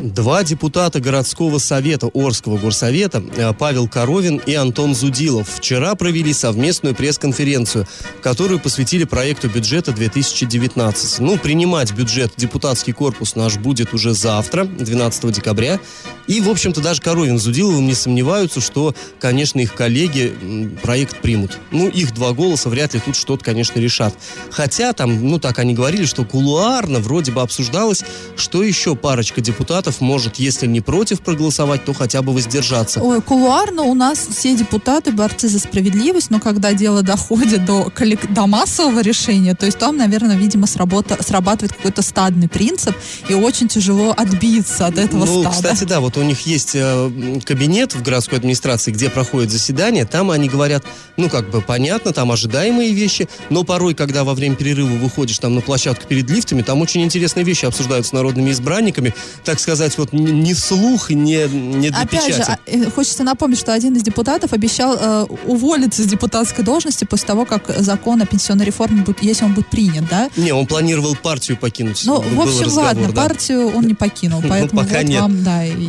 Два 0.04 0.44
депутата 0.44 1.00
городского 1.00 1.56
совета 1.56 2.10
Орского 2.12 2.58
горсовета 2.58 3.24
э, 3.38 3.54
Павел 3.54 3.88
Коровин 3.88 4.36
и 4.36 4.52
Антон 4.52 4.94
Зудилов 4.94 5.48
вчера 5.48 5.94
провели 5.94 6.34
совместную 6.34 6.94
пресс-конференцию, 6.94 7.88
которую 8.22 8.60
посвятили 8.60 9.04
проекту 9.04 9.48
бюджета 9.48 9.92
2019. 9.92 11.20
Ну, 11.20 11.38
принимать 11.38 11.94
бюджет 11.94 12.34
депутатский 12.36 12.92
корпус 12.92 13.34
наш 13.34 13.56
будет 13.56 13.94
уже 13.94 14.12
завтра, 14.12 14.66
12 14.66 15.32
декабря. 15.32 15.80
И, 16.26 16.42
в 16.42 16.50
общем-то, 16.50 16.82
даже 16.82 17.00
Коровин 17.00 17.38
с 17.38 17.42
Зудиловым 17.42 17.86
не 17.86 17.94
сомневаются, 17.94 18.60
что, 18.60 18.94
конечно, 19.18 19.60
их 19.60 19.74
коллеги 19.74 20.70
проект 20.82 21.22
примут. 21.22 21.58
Ну, 21.70 21.88
их 21.88 22.12
два 22.12 22.32
голоса 22.32 22.68
вряд 22.68 22.92
ли 22.92 23.00
тут 23.00 23.16
что-то, 23.16 23.42
конечно, 23.42 23.78
решат. 23.78 24.14
Хотя 24.50 24.92
там, 24.92 25.26
ну, 25.28 25.38
так 25.38 25.58
они 25.58 25.72
говорили, 25.72 26.04
что 26.04 26.26
кулуарно 26.26 26.98
вроде 27.00 27.32
бы 27.32 27.40
обсуждалось, 27.40 28.04
что 28.36 28.62
еще 28.62 28.96
парочка 28.96 29.40
депутатов 29.40 29.93
депутатов 29.94 30.00
может, 30.00 30.36
если 30.36 30.66
не 30.66 30.80
против 30.80 31.20
проголосовать, 31.20 31.84
то 31.84 31.92
хотя 31.92 32.22
бы 32.22 32.32
воздержаться. 32.32 33.00
Ой, 33.00 33.20
кулуарно 33.20 33.82
у 33.82 33.94
нас 33.94 34.18
все 34.18 34.54
депутаты 34.54 35.12
борцы 35.12 35.48
за 35.48 35.58
справедливость, 35.58 36.30
но 36.30 36.40
когда 36.40 36.72
дело 36.72 37.02
доходит 37.02 37.64
до, 37.64 37.92
до 38.30 38.46
массового 38.46 39.00
решения, 39.00 39.54
то 39.54 39.66
есть 39.66 39.78
там, 39.78 39.96
наверное, 39.96 40.36
видимо, 40.36 40.66
сработа, 40.66 41.16
срабатывает 41.22 41.72
какой-то 41.72 42.02
стадный 42.02 42.48
принцип, 42.48 42.94
и 43.28 43.34
очень 43.34 43.68
тяжело 43.68 44.14
отбиться 44.16 44.86
от 44.86 44.98
этого 44.98 45.24
ну, 45.26 45.40
стада. 45.40 45.56
кстати, 45.56 45.84
да, 45.84 46.00
вот 46.00 46.16
у 46.16 46.22
них 46.22 46.46
есть 46.46 46.72
э, 46.74 47.40
кабинет 47.44 47.94
в 47.94 48.02
городской 48.02 48.38
администрации, 48.38 48.92
где 48.92 49.10
проходит 49.10 49.50
заседание, 49.50 50.04
там 50.04 50.30
они 50.30 50.48
говорят, 50.48 50.84
ну, 51.16 51.28
как 51.28 51.50
бы 51.50 51.60
понятно, 51.60 52.12
там 52.12 52.30
ожидаемые 52.30 52.92
вещи, 52.92 53.28
но 53.50 53.64
порой, 53.64 53.94
когда 53.94 54.24
во 54.24 54.34
время 54.34 54.56
перерыва 54.56 54.94
выходишь 54.94 55.38
там 55.38 55.54
на 55.54 55.60
площадку 55.60 56.06
перед 56.06 56.30
лифтами, 56.30 56.62
там 56.62 56.80
очень 56.80 57.02
интересные 57.02 57.44
вещи 57.44 57.66
обсуждаются 57.66 58.10
с 58.10 58.12
народными 58.12 58.50
избранниками, 58.50 59.14
так 59.44 59.60
сказать, 59.60 59.83
сказать, 59.90 59.98
вот 59.98 60.12
не 60.12 60.54
вслух, 60.54 61.10
не, 61.10 61.46
не 61.48 61.90
для 61.90 62.00
Опять 62.00 62.26
печати. 62.26 62.36
же, 62.36 62.42
а, 62.42 62.58
э, 62.66 62.90
хочется 62.90 63.22
напомнить, 63.22 63.58
что 63.58 63.72
один 63.72 63.94
из 63.96 64.02
депутатов 64.02 64.52
обещал 64.52 64.96
э, 64.98 65.26
уволиться 65.46 66.02
с 66.02 66.06
депутатской 66.06 66.64
должности 66.64 67.04
после 67.04 67.26
того, 67.26 67.44
как 67.44 67.74
закон 67.78 68.20
о 68.22 68.26
пенсионной 68.26 68.64
реформе 68.64 69.02
будет, 69.02 69.22
если 69.22 69.44
он 69.44 69.54
будет 69.54 69.68
принят, 69.68 70.08
да? 70.08 70.30
Не, 70.36 70.52
он 70.52 70.66
планировал 70.66 71.16
партию 71.16 71.56
покинуть. 71.56 72.02
Ну, 72.04 72.20
в 72.20 72.40
общем, 72.40 72.72
ладно, 72.72 73.08
да. 73.08 73.22
партию 73.22 73.68
он 73.74 73.86
не 73.86 73.94
покинул, 73.94 74.40
ну, 74.42 74.48
поэтому 74.48 74.82
ну, 74.82 74.86
пока 74.86 75.00
вот 75.00 75.08
нет. 75.08 75.20
вам, 75.20 75.44
да, 75.44 75.64
и, 75.64 75.88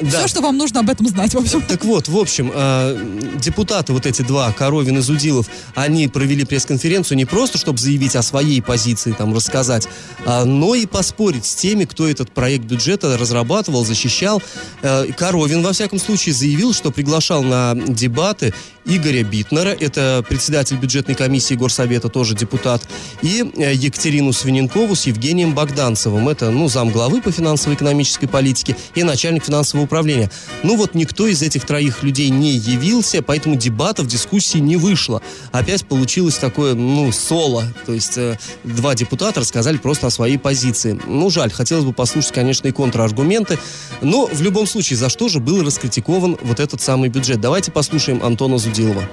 да. 0.00 0.18
все, 0.18 0.28
что 0.28 0.40
вам 0.40 0.56
нужно 0.56 0.80
об 0.80 0.90
этом 0.90 1.06
знать, 1.08 1.34
в 1.34 1.38
общем. 1.38 1.62
Так 1.62 1.84
вот, 1.84 2.08
в 2.08 2.18
общем, 2.18 2.50
э, 2.54 3.30
депутаты 3.40 3.92
вот 3.92 4.06
эти 4.06 4.22
два, 4.22 4.52
Коровин 4.52 4.98
и 4.98 5.00
Зудилов, 5.00 5.46
они 5.74 6.08
провели 6.08 6.44
пресс-конференцию 6.44 7.16
не 7.16 7.24
просто, 7.24 7.58
чтобы 7.58 7.78
заявить 7.78 8.16
о 8.16 8.22
своей 8.22 8.60
позиции, 8.60 9.12
там, 9.12 9.34
рассказать, 9.34 9.88
а, 10.24 10.44
но 10.44 10.74
и 10.74 10.86
поспорить 10.86 11.44
с 11.46 11.54
теми, 11.54 11.84
кто 11.84 12.08
этот 12.08 12.30
проект 12.32 12.64
бюджета 12.64 13.09
разрабатывал, 13.16 13.84
защищал. 13.84 14.42
Э, 14.82 15.06
Коровин, 15.16 15.62
во 15.62 15.72
всяком 15.72 15.98
случае, 15.98 16.34
заявил, 16.34 16.72
что 16.72 16.90
приглашал 16.90 17.42
на 17.42 17.74
дебаты 17.74 18.52
Игоря 18.86 19.22
Битнера, 19.22 19.68
это 19.68 20.24
председатель 20.26 20.76
бюджетной 20.76 21.14
комиссии 21.14 21.54
Горсовета, 21.54 22.08
тоже 22.08 22.34
депутат, 22.34 22.82
и 23.22 23.44
э, 23.56 23.74
Екатерину 23.74 24.32
Свиненкову 24.32 24.96
с 24.96 25.06
Евгением 25.06 25.54
Богданцевым. 25.54 26.28
Это, 26.28 26.50
ну, 26.50 26.68
зам 26.68 26.90
главы 26.90 27.20
по 27.20 27.30
финансово-экономической 27.30 28.26
политике 28.26 28.76
и 28.94 29.02
начальник 29.02 29.44
финансового 29.44 29.84
управления. 29.84 30.30
Ну 30.62 30.76
вот 30.76 30.94
никто 30.94 31.26
из 31.26 31.42
этих 31.42 31.66
троих 31.66 32.02
людей 32.02 32.30
не 32.30 32.52
явился, 32.52 33.22
поэтому 33.22 33.56
дебатов, 33.56 34.06
дискуссии 34.06 34.58
не 34.58 34.76
вышло. 34.76 35.22
Опять 35.52 35.84
получилось 35.84 36.36
такое, 36.36 36.74
ну, 36.74 37.12
соло. 37.12 37.64
То 37.86 37.92
есть 37.92 38.16
э, 38.16 38.38
два 38.64 38.94
депутата 38.94 39.40
рассказали 39.40 39.76
просто 39.76 40.06
о 40.06 40.10
своей 40.10 40.38
позиции. 40.38 40.98
Ну, 41.06 41.30
жаль, 41.30 41.52
хотелось 41.52 41.84
бы 41.84 41.92
послушать, 41.92 42.32
конечно, 42.32 42.66
и 42.66 42.72
контраргументы. 43.00 43.58
Но 44.02 44.26
в 44.26 44.40
любом 44.42 44.66
случае, 44.66 44.96
за 44.98 45.08
что 45.08 45.28
же 45.28 45.40
был 45.40 45.62
раскритикован 45.64 46.38
вот 46.42 46.60
этот 46.60 46.80
самый 46.80 47.08
бюджет? 47.08 47.40
Давайте 47.40 47.70
послушаем 47.70 48.22
Антона 48.22 48.58
Зудина 48.58 48.70
Судилова? 48.70 49.08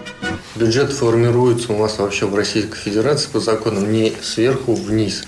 Бюджет 0.56 0.92
формируется 0.92 1.74
у 1.74 1.80
нас 1.80 1.98
вообще 1.98 2.26
в 2.26 2.36
Российской 2.36 2.78
Федерации 2.78 3.28
по 3.30 3.40
законам 3.40 3.92
не 3.92 4.14
сверху 4.22 4.74
вниз, 4.76 5.24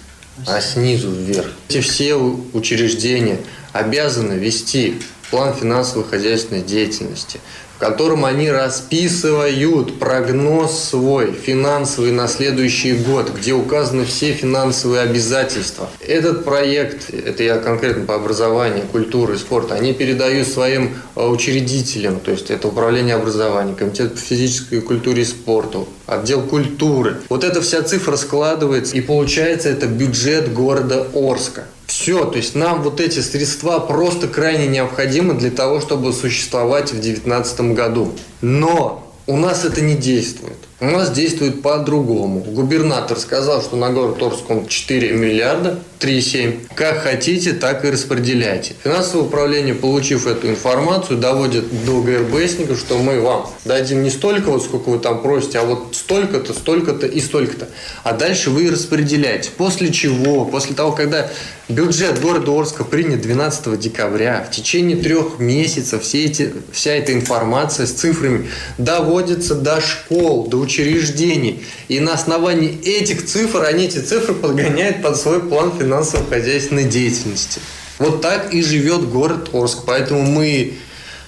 а 0.48 0.62
снизу 0.62 1.12
вверх. 1.12 1.48
Эти 1.68 1.82
все 1.82 2.16
учреждения 2.16 3.40
обязаны 3.74 4.34
вести 4.34 4.96
план 5.30 5.54
финансово-хозяйственной 5.54 6.62
деятельности, 6.62 7.40
в 7.78 7.80
котором 7.80 8.26
они 8.26 8.52
расписывают 8.52 10.00
прогноз 10.00 10.78
свой 10.78 11.32
финансовый 11.32 12.12
на 12.12 12.28
следующий 12.28 12.94
год, 12.94 13.32
где 13.34 13.54
указаны 13.54 14.04
все 14.04 14.34
финансовые 14.34 15.02
обязательства. 15.02 15.90
Этот 16.06 16.44
проект, 16.44 17.10
это 17.10 17.44
я 17.44 17.58
конкретно 17.58 18.06
по 18.06 18.16
образованию, 18.16 18.86
культуре 18.92 19.36
и 19.36 19.38
спорту, 19.38 19.76
они 19.76 19.94
передают 19.94 20.48
своим 20.48 20.96
э, 21.16 21.26
учредителям, 21.26 22.20
то 22.20 22.32
есть 22.32 22.52
это 22.52 22.68
управление 22.68 23.16
образованием, 23.16 23.76
комитет 23.76 24.16
по 24.16 24.20
физической 24.20 24.82
культуре 24.82 25.22
и 25.22 25.26
спорту, 25.26 25.88
отдел 26.06 26.42
культуры. 26.42 27.18
Вот 27.30 27.46
эта 27.46 27.62
вся 27.62 27.82
цифра 27.82 28.18
складывается, 28.18 28.98
и 28.98 29.02
получается 29.02 29.70
это 29.70 29.88
бюджет 29.88 30.54
города 30.54 31.08
Орска. 31.14 31.64
Все, 32.00 32.24
то 32.24 32.38
есть 32.38 32.56
нам 32.56 32.82
вот 32.82 33.02
эти 33.02 33.20
средства 33.20 33.78
просто 33.80 34.30
крайне 34.30 34.68
необходимы 34.68 35.34
для 35.34 35.52
того, 35.52 35.82
чтобы 35.82 36.14
существовать 36.14 36.92
в 36.92 37.02
2019 37.02 37.62
году. 37.76 38.14
Но 38.40 39.14
у 39.28 39.36
нас 39.36 39.66
это 39.66 39.82
не 39.82 39.96
действует. 39.96 40.56
У 40.82 40.86
нас 40.86 41.12
действует 41.12 41.62
по-другому. 41.62 42.40
Губернатор 42.40 43.20
сказал, 43.20 43.62
что 43.62 43.76
на 43.76 43.90
город 43.90 44.22
Орск 44.24 44.50
он 44.50 44.66
4 44.66 45.12
миллиарда, 45.12 45.80
3,7. 46.00 46.68
Как 46.74 47.00
хотите, 47.00 47.52
так 47.52 47.84
и 47.84 47.90
распределяйте. 47.90 48.76
Финансовое 48.82 49.26
управление, 49.26 49.76
получив 49.76 50.26
эту 50.26 50.48
информацию, 50.48 51.20
доводит 51.20 51.66
до 51.84 52.02
ГРБСников, 52.02 52.80
что 52.80 52.98
мы 52.98 53.20
вам 53.20 53.50
дадим 53.66 54.04
не 54.04 54.10
столько, 54.10 54.52
вот 54.52 54.64
сколько 54.64 54.90
вы 54.90 55.00
там 55.00 55.22
просите, 55.22 55.60
а 55.60 55.64
вот 55.64 55.98
столько-то, 55.98 56.54
столько-то 56.54 57.08
и 57.08 57.20
столько-то. 57.20 57.68
А 58.04 58.14
дальше 58.14 58.50
вы 58.50 58.72
распределяете. 58.72 59.50
После 59.58 59.92
чего? 59.92 60.46
После 60.46 60.76
того, 60.76 60.94
когда 60.94 61.30
бюджет 61.68 62.22
города 62.22 62.58
Орска 62.58 62.86
принят 62.86 63.20
12 63.20 63.78
декабря, 63.78 64.48
в 64.50 64.56
течение 64.56 64.96
трех 64.96 65.40
месяцев 65.40 66.04
все 66.04 66.24
эти, 66.24 66.54
вся 66.72 66.92
эта 66.92 67.12
информация 67.12 67.86
с 67.86 67.92
цифрами 67.92 68.50
доводится 68.78 69.56
до 69.56 69.82
школ, 69.82 70.48
до 70.48 70.69
учреждений. 70.70 71.64
И 71.88 72.00
на 72.00 72.14
основании 72.14 72.80
этих 72.84 73.26
цифр, 73.26 73.64
они 73.64 73.86
эти 73.86 74.00
цифры 74.00 74.34
подгоняют 74.34 75.02
под 75.02 75.18
свой 75.18 75.42
план 75.42 75.74
финансово-хозяйственной 75.78 76.86
деятельности. 76.86 77.60
Вот 77.98 78.22
так 78.22 78.54
и 78.54 78.62
живет 78.62 79.10
город 79.10 79.50
Орск. 79.54 79.80
Поэтому 79.86 80.22
мы, 80.22 80.74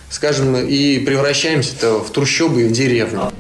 скажем, 0.10 0.56
и 0.56 1.00
превращаемся 1.00 2.00
в 2.00 2.10
трущобы 2.12 2.62
и 2.62 2.66
в 2.66 2.72
деревню. 2.72 3.32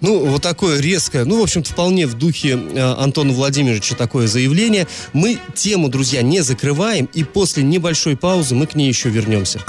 Ну, 0.00 0.26
вот 0.26 0.42
такое 0.42 0.80
резкое, 0.80 1.24
ну, 1.24 1.40
в 1.40 1.42
общем-то, 1.42 1.70
вполне 1.70 2.06
в 2.06 2.12
духе 2.12 2.50
э, 2.50 2.94
Антона 2.98 3.32
Владимировича 3.32 3.94
такое 3.94 4.26
заявление. 4.26 4.86
Мы 5.14 5.38
тему, 5.54 5.88
друзья, 5.88 6.20
не 6.20 6.42
закрываем, 6.42 7.08
и 7.14 7.24
после 7.24 7.62
небольшой 7.62 8.14
паузы 8.14 8.54
мы 8.54 8.66
к 8.66 8.74
ней 8.74 8.86
еще 8.86 9.08
вернемся. 9.08 9.60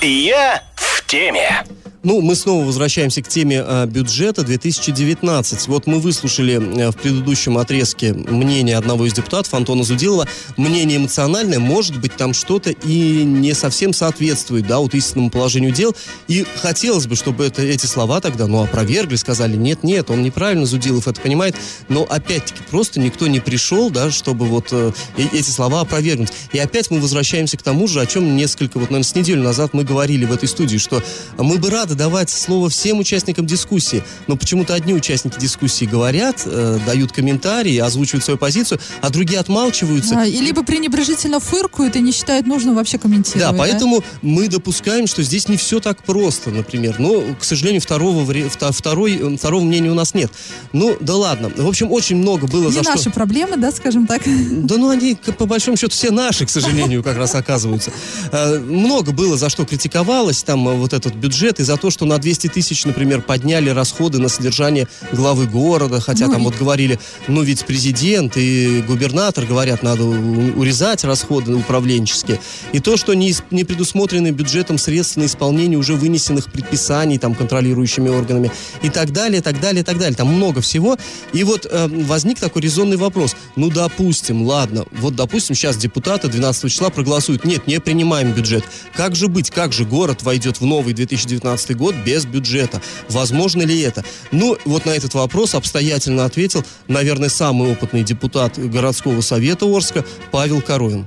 Я 0.00 0.62
в 0.76 1.04
теме. 1.06 1.64
Ну, 2.04 2.20
мы 2.20 2.34
снова 2.34 2.64
возвращаемся 2.64 3.22
к 3.22 3.28
теме 3.28 3.62
э, 3.64 3.86
бюджета 3.86 4.42
2019. 4.42 5.68
Вот 5.68 5.86
мы 5.86 6.00
выслушали 6.00 6.54
э, 6.54 6.90
в 6.90 6.96
предыдущем 6.96 7.58
отрезке 7.58 8.12
мнение 8.12 8.76
одного 8.76 9.06
из 9.06 9.12
депутатов, 9.12 9.54
Антона 9.54 9.84
Зудилова. 9.84 10.26
Мнение 10.56 10.96
эмоциональное, 10.96 11.60
может 11.60 12.00
быть, 12.00 12.16
там 12.16 12.34
что-то 12.34 12.70
и 12.70 13.22
не 13.22 13.54
совсем 13.54 13.92
соответствует, 13.92 14.66
да, 14.66 14.80
вот 14.80 14.94
истинному 14.94 15.30
положению 15.30 15.70
дел. 15.70 15.94
И 16.26 16.44
хотелось 16.60 17.06
бы, 17.06 17.14
чтобы 17.14 17.44
это, 17.44 17.62
эти 17.62 17.86
слова 17.86 18.20
тогда, 18.20 18.48
ну, 18.48 18.64
опровергли, 18.64 19.14
сказали, 19.14 19.56
нет, 19.56 19.84
нет, 19.84 20.10
он 20.10 20.24
неправильно, 20.24 20.66
Зудилов 20.66 21.06
это 21.06 21.20
понимает. 21.20 21.54
Но, 21.88 22.02
опять-таки, 22.02 22.64
просто 22.68 22.98
никто 22.98 23.28
не 23.28 23.38
пришел, 23.38 23.90
да, 23.90 24.10
чтобы 24.10 24.46
вот 24.46 24.70
э, 24.72 24.90
эти 25.16 25.50
слова 25.50 25.82
опровергнуть. 25.82 26.32
И 26.52 26.58
опять 26.58 26.90
мы 26.90 26.98
возвращаемся 26.98 27.56
к 27.56 27.62
тому 27.62 27.86
же, 27.86 28.00
о 28.00 28.06
чем 28.06 28.34
несколько, 28.34 28.78
вот, 28.78 28.90
наверное, 28.90 29.08
с 29.08 29.14
неделю 29.14 29.44
назад 29.44 29.72
мы 29.72 29.84
говорили 29.84 30.24
в 30.24 30.32
этой 30.32 30.48
студии, 30.48 30.78
что 30.78 31.00
мы 31.38 31.58
бы 31.58 31.70
рады 31.70 31.91
давать 31.94 32.30
слово 32.30 32.68
всем 32.68 32.98
участникам 32.98 33.46
дискуссии, 33.46 34.02
но 34.26 34.36
почему-то 34.36 34.74
одни 34.74 34.94
участники 34.94 35.38
дискуссии 35.38 35.84
говорят, 35.84 36.42
э, 36.44 36.78
дают 36.86 37.12
комментарии, 37.12 37.78
озвучивают 37.78 38.24
свою 38.24 38.38
позицию, 38.38 38.80
а 39.00 39.10
другие 39.10 39.40
отмалчиваются. 39.40 40.20
А, 40.20 40.26
и 40.26 40.38
либо 40.40 40.62
пренебрежительно 40.62 41.40
фыркают 41.40 41.96
и 41.96 42.00
не 42.00 42.12
считают 42.12 42.46
нужным 42.46 42.74
вообще 42.74 42.98
комментировать. 42.98 43.50
Да, 43.50 43.52
поэтому 43.56 44.02
мы 44.22 44.48
допускаем, 44.48 45.06
что 45.06 45.22
здесь 45.22 45.48
не 45.48 45.56
все 45.56 45.80
так 45.80 46.02
просто, 46.02 46.50
например. 46.50 46.96
Но, 46.98 47.22
к 47.38 47.44
сожалению, 47.44 47.80
второго, 47.80 48.24
второй, 48.72 49.16
э, 49.16 49.36
второго 49.36 49.62
мнения 49.62 49.90
у 49.90 49.94
нас 49.94 50.14
нет. 50.14 50.30
Ну, 50.72 50.96
да 51.00 51.16
ладно. 51.16 51.50
В 51.54 51.68
общем, 51.68 51.90
очень 51.90 52.16
много 52.16 52.46
было 52.46 52.66
Не 52.66 52.72
за 52.72 52.82
наши 52.82 53.02
что... 53.02 53.10
проблемы, 53.10 53.56
да, 53.56 53.70
скажем 53.72 54.06
так. 54.06 54.22
Да 54.52 54.76
ну 54.76 54.90
они, 54.90 55.16
по 55.38 55.46
большому 55.46 55.76
счету, 55.76 55.92
все 55.92 56.10
наши, 56.10 56.46
к 56.46 56.50
сожалению, 56.50 57.02
как 57.02 57.16
раз 57.16 57.34
оказываются. 57.34 57.90
Э, 58.30 58.58
Много 58.58 59.12
было 59.12 59.36
за 59.36 59.48
что 59.48 59.64
критиковалось, 59.64 60.42
там 60.42 60.68
э, 60.68 60.74
вот 60.74 60.92
этот 60.92 61.14
бюджет, 61.14 61.60
и 61.60 61.64
за 61.64 61.76
то, 61.82 61.90
что 61.90 62.06
на 62.06 62.18
200 62.18 62.46
тысяч, 62.46 62.84
например, 62.84 63.22
подняли 63.22 63.68
расходы 63.68 64.20
на 64.20 64.28
содержание 64.28 64.86
главы 65.10 65.46
города, 65.48 66.00
хотя 66.00 66.26
Ну 66.28 66.32
там 66.34 66.42
и- 66.42 66.44
вот 66.44 66.54
говорили, 66.56 67.00
ну 67.26 67.42
ведь 67.42 67.64
президент 67.66 68.36
и 68.36 68.82
губернатор 68.86 69.44
говорят, 69.46 69.82
надо 69.82 70.04
урезать 70.04 71.02
расходы 71.02 71.54
управленческие. 71.56 72.38
И 72.72 72.78
то, 72.78 72.96
что 72.96 73.14
не, 73.14 73.34
не 73.50 73.64
предусмотрены 73.64 74.30
бюджетом 74.30 74.78
средства 74.78 75.20
на 75.22 75.26
исполнение 75.26 75.76
уже 75.76 75.94
вынесенных 75.94 76.52
предписаний 76.52 77.18
там 77.18 77.34
контролирующими 77.34 78.08
органами 78.08 78.52
и 78.82 78.88
так 78.88 79.12
далее, 79.12 79.42
так 79.42 79.60
далее, 79.60 79.82
так 79.82 79.98
далее. 79.98 80.14
Там 80.16 80.28
много 80.28 80.60
всего. 80.60 80.96
И 81.32 81.42
вот 81.42 81.66
э, 81.68 81.88
возник 81.88 82.38
такой 82.38 82.62
резонный 82.62 82.96
вопрос. 82.96 83.34
Ну, 83.56 83.70
допустим, 83.70 84.42
ладно, 84.42 84.84
вот, 84.92 85.16
допустим, 85.16 85.56
сейчас 85.56 85.76
депутаты 85.76 86.28
12 86.28 86.70
числа 86.70 86.90
проголосуют. 86.90 87.44
Нет, 87.44 87.66
не 87.66 87.80
принимаем 87.80 88.32
бюджет. 88.32 88.62
Как 88.94 89.16
же 89.16 89.26
быть? 89.26 89.50
Как 89.50 89.72
же 89.72 89.84
город 89.84 90.22
войдет 90.22 90.60
в 90.60 90.64
новый 90.64 90.94
2019 90.94 91.71
год 91.74 91.94
без 92.04 92.24
бюджета? 92.24 92.80
Возможно 93.08 93.62
ли 93.62 93.80
это? 93.80 94.04
Ну, 94.30 94.56
вот 94.64 94.86
на 94.86 94.90
этот 94.90 95.14
вопрос 95.14 95.54
обстоятельно 95.54 96.24
ответил, 96.24 96.64
наверное, 96.88 97.28
самый 97.28 97.70
опытный 97.70 98.02
депутат 98.02 98.58
городского 98.58 99.20
совета 99.20 99.66
Орска 99.66 100.04
Павел 100.30 100.60
Коровин. 100.60 101.06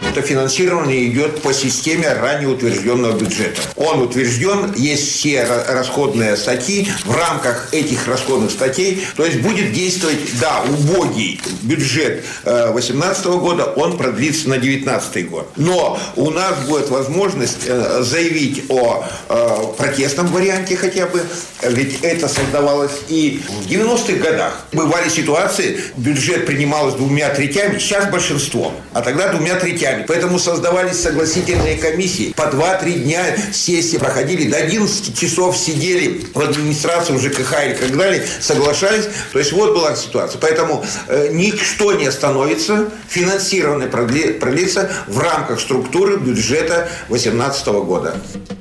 Это 0.00 0.22
финансирование 0.22 1.06
идет 1.06 1.42
по 1.42 1.52
системе 1.52 2.12
ранее 2.12 2.48
утвержденного 2.48 3.18
бюджета. 3.18 3.60
Он 3.76 4.00
утвержден, 4.00 4.72
есть 4.74 5.16
все 5.16 5.42
ра- 5.42 5.72
расходные 5.72 6.36
статьи. 6.36 6.88
В 7.04 7.16
рамках 7.16 7.68
этих 7.72 8.06
расходных 8.06 8.50
статей, 8.50 9.04
то 9.16 9.24
есть 9.24 9.40
будет 9.40 9.72
действовать, 9.72 10.18
да, 10.40 10.62
убогий 10.68 11.40
бюджет 11.62 12.24
2018 12.44 13.26
года, 13.26 13.64
он 13.64 13.96
продлится 13.98 14.48
на 14.48 14.58
2019 14.58 15.28
год. 15.30 15.50
Но 15.56 15.98
у 16.16 16.30
нас 16.30 16.58
будет 16.66 16.90
возможность 16.90 17.66
э, 17.66 18.02
заявить 18.02 18.64
о 18.68 19.04
э, 19.28 19.58
протестном 19.76 20.28
варианте 20.28 20.76
хотя 20.76 21.06
бы, 21.06 21.22
ведь 21.62 22.00
это 22.02 22.28
создавалось 22.28 22.92
и 23.08 23.42
в 23.62 23.66
90-х 23.70 24.12
годах. 24.18 24.60
Бывали 24.72 25.08
ситуации, 25.08 25.80
бюджет 25.96 26.46
принималось 26.46 26.94
двумя 26.94 27.30
третями, 27.30 27.78
сейчас 27.78 28.10
большинством, 28.10 28.74
а 28.92 29.02
тогда 29.02 29.32
двумя 29.32 29.56
третями. 29.56 29.87
Поэтому 30.06 30.38
создавались 30.38 31.00
согласительные 31.00 31.76
комиссии. 31.76 32.32
По 32.36 32.42
2-3 32.42 32.92
дня 33.00 33.22
сессии 33.52 33.96
проходили, 33.96 34.48
до 34.48 34.56
11 34.56 35.18
часов 35.18 35.56
сидели 35.56 36.22
в 36.34 36.40
администрации 36.40 37.12
в 37.12 37.20
ЖКХ 37.20 37.64
или 37.64 37.74
как 37.74 37.96
далее, 37.96 38.24
соглашались. 38.40 39.04
То 39.32 39.38
есть 39.38 39.52
вот 39.52 39.74
была 39.74 39.96
ситуация. 39.96 40.40
Поэтому 40.40 40.84
э, 41.08 41.28
ничто 41.32 41.92
не 41.92 42.06
остановится, 42.06 42.90
финансирование 43.08 43.88
продли- 43.88 44.38
продлится 44.38 44.90
в 45.06 45.18
рамках 45.18 45.60
структуры 45.60 46.16
бюджета 46.18 46.88
2018 47.08 47.66
года. 47.68 48.16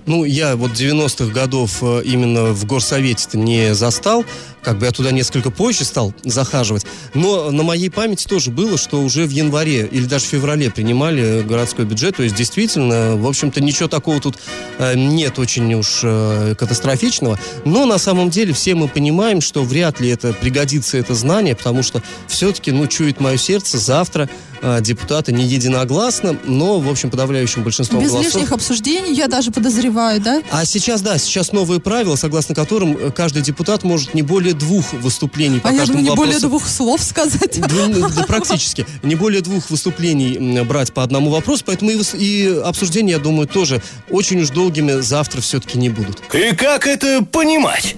Ну, 0.06 0.24
я 0.24 0.56
вот 0.56 0.72
90-х 0.72 1.34
годов 1.34 1.78
э, 1.82 2.02
именно 2.06 2.54
в 2.54 2.66
горсовете-то 2.66 3.38
не 3.38 3.76
застал. 3.76 4.26
Как 4.68 4.80
бы 4.80 4.86
я 4.86 4.92
туда 4.92 5.12
несколько 5.12 5.50
позже 5.50 5.86
стал 5.86 6.14
захаживать. 6.26 6.86
Но 7.14 7.52
на 7.52 7.64
моей 7.64 7.90
памяти 7.90 8.28
тоже 8.28 8.52
было, 8.52 8.78
что 8.78 9.02
уже 9.02 9.26
в 9.26 9.30
январе 9.30 9.88
или 9.90 10.04
даже 10.04 10.26
в 10.26 10.28
феврале 10.28 10.70
принимали 10.70 11.42
городской 11.42 11.86
бюджет. 11.86 12.18
То 12.18 12.24
есть, 12.24 12.36
действительно, 12.36 13.16
в 13.16 13.26
общем-то, 13.26 13.62
ничего 13.62 13.88
такого 13.88 14.20
тут 14.20 14.36
э, 14.78 14.96
нет 14.98 15.40
очень 15.40 15.74
уж 15.74 16.02
э, 16.04 16.54
катастрофичного. 16.60 17.40
Но 17.64 17.86
на 17.86 17.98
самом 17.98 18.30
деле 18.30 18.52
все 18.52 18.76
мы 18.76 18.90
понимаем, 18.90 19.40
что 19.40 19.64
вряд 19.64 20.02
ли 20.02 20.10
это 20.10 20.34
пригодится, 20.34 20.98
это 20.98 21.16
знание, 21.16 21.56
потому 21.56 21.82
что 21.82 22.04
все-таки, 22.28 22.74
ну, 22.74 22.88
чует 22.88 23.22
мое 23.22 23.38
сердце, 23.38 23.78
завтра 23.78 24.30
депутаты 24.82 25.32
не 25.32 25.44
единогласно, 25.46 26.38
но, 26.46 26.80
в 26.80 26.90
общем, 26.90 27.10
подавляющим 27.10 27.64
большинством 27.64 28.02
Без 28.02 28.12
голосов... 28.12 28.34
лишних 28.34 28.52
обсуждений, 28.52 29.14
я 29.14 29.28
даже 29.28 29.52
подозреваю, 29.52 30.22
да? 30.22 30.42
А 30.52 30.66
сейчас, 30.66 31.02
да, 31.02 31.18
сейчас 31.18 31.52
новые 31.52 31.80
правила, 31.80 32.16
согласно 32.16 32.56
которым 32.56 32.98
э, 32.98 33.12
каждый 33.12 33.42
депутат 33.42 33.84
может 33.84 34.14
не 34.14 34.22
более 34.22 34.54
двух 34.54 34.94
выступлений 34.94 35.60
по 35.60 35.70
А 35.70 35.72
я 35.72 35.80
каждому 35.80 36.00
думаю, 36.00 36.12
не 36.12 36.16
более 36.16 36.34
вопросу. 36.36 36.48
двух 36.50 36.68
слов 36.68 37.02
сказать. 37.02 37.60
Да, 37.60 37.88
ну, 37.88 38.10
да, 38.10 38.24
практически. 38.28 38.86
Не 39.04 39.16
более 39.16 39.42
двух 39.42 39.70
выступлений 39.70 40.62
брать 40.64 40.94
по 40.94 41.04
одному 41.04 41.30
вопросу, 41.30 41.64
поэтому 41.66 41.92
и, 41.92 42.02
и 42.18 42.48
обсуждения, 42.64 43.12
я 43.14 43.20
думаю, 43.20 43.48
тоже 43.48 43.82
очень 44.10 44.42
уж 44.42 44.50
долгими 44.50 45.02
завтра 45.02 45.42
все-таки 45.42 45.78
не 45.78 45.90
будут. 45.90 46.22
И 46.34 46.56
как 46.56 46.88
это 46.88 47.24
понимать? 47.24 47.96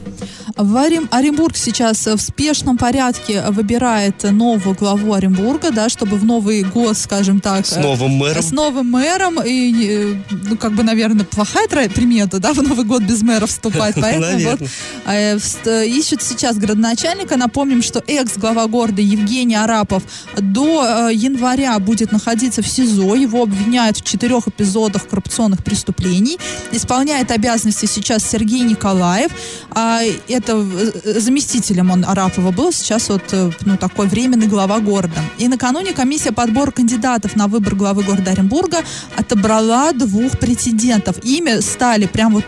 В 0.55 0.75
Орем- 0.75 1.07
Оренбург 1.11 1.55
сейчас 1.55 2.05
в 2.05 2.17
спешном 2.19 2.77
порядке 2.77 3.45
выбирает 3.49 4.23
нового 4.23 4.73
главу 4.73 5.13
Оренбурга, 5.13 5.71
да, 5.71 5.87
чтобы 5.87 6.17
в 6.17 6.25
Новый 6.25 6.48
год, 6.63 6.97
скажем 6.97 7.39
так... 7.39 7.65
С 7.65 7.77
э, 7.77 7.81
новым 7.81 8.11
мэром. 8.11 8.43
С 8.43 8.51
новым 8.51 8.91
мэром. 8.91 9.41
И, 9.45 9.87
э, 9.89 10.15
ну, 10.49 10.57
как 10.57 10.73
бы, 10.73 10.83
наверное, 10.83 11.25
плохая 11.25 11.67
примета, 11.67 12.39
да, 12.39 12.53
в 12.53 12.61
Новый 12.61 12.85
год 12.85 13.03
без 13.03 13.21
мэра 13.21 13.45
вступать. 13.45 13.95
Поэтому 14.01 14.39
вот 14.39 14.61
э, 15.05 15.37
э, 15.65 15.87
ищут 15.87 16.21
сейчас 16.21 16.57
градоначальника. 16.57 17.37
Напомним, 17.37 17.81
что 17.81 18.03
экс-глава 18.05 18.67
города 18.67 19.01
Евгений 19.01 19.55
Арапов 19.55 20.03
до 20.37 21.09
э, 21.09 21.13
января 21.13 21.77
будет 21.79 22.11
находиться 22.11 22.61
в 22.61 22.67
СИЗО. 22.67 23.15
Его 23.15 23.43
обвиняют 23.43 23.97
в 23.97 24.03
четырех 24.03 24.47
эпизодах 24.47 25.07
коррупционных 25.07 25.63
преступлений. 25.63 26.37
Исполняет 26.71 27.31
обязанности 27.31 27.85
сейчас 27.85 28.23
Сергей 28.29 28.61
Николаев. 28.61 29.31
А, 29.71 30.01
это 30.27 30.65
э, 31.03 31.19
заместителем 31.19 31.91
он 31.91 32.05
Арапова 32.05 32.51
был. 32.51 32.71
Сейчас 32.71 33.09
вот 33.09 33.23
э, 33.31 33.51
ну, 33.61 33.77
такой 33.77 34.07
временный 34.07 34.47
глава 34.47 34.79
города. 34.79 35.19
И 35.37 35.47
накануне 35.47 35.93
комиссия 35.93 36.31
подбора 36.39 36.71
кандидатов 36.71 37.35
на 37.35 37.47
выбор 37.47 37.75
главы 37.75 38.01
города 38.01 38.31
Оренбурга 38.31 38.77
отобрала 39.17 39.91
двух 39.91 40.39
претендентов. 40.39 41.17
Ими 41.21 41.59
стали 41.59 42.05
прям 42.05 42.33
вот, 42.33 42.45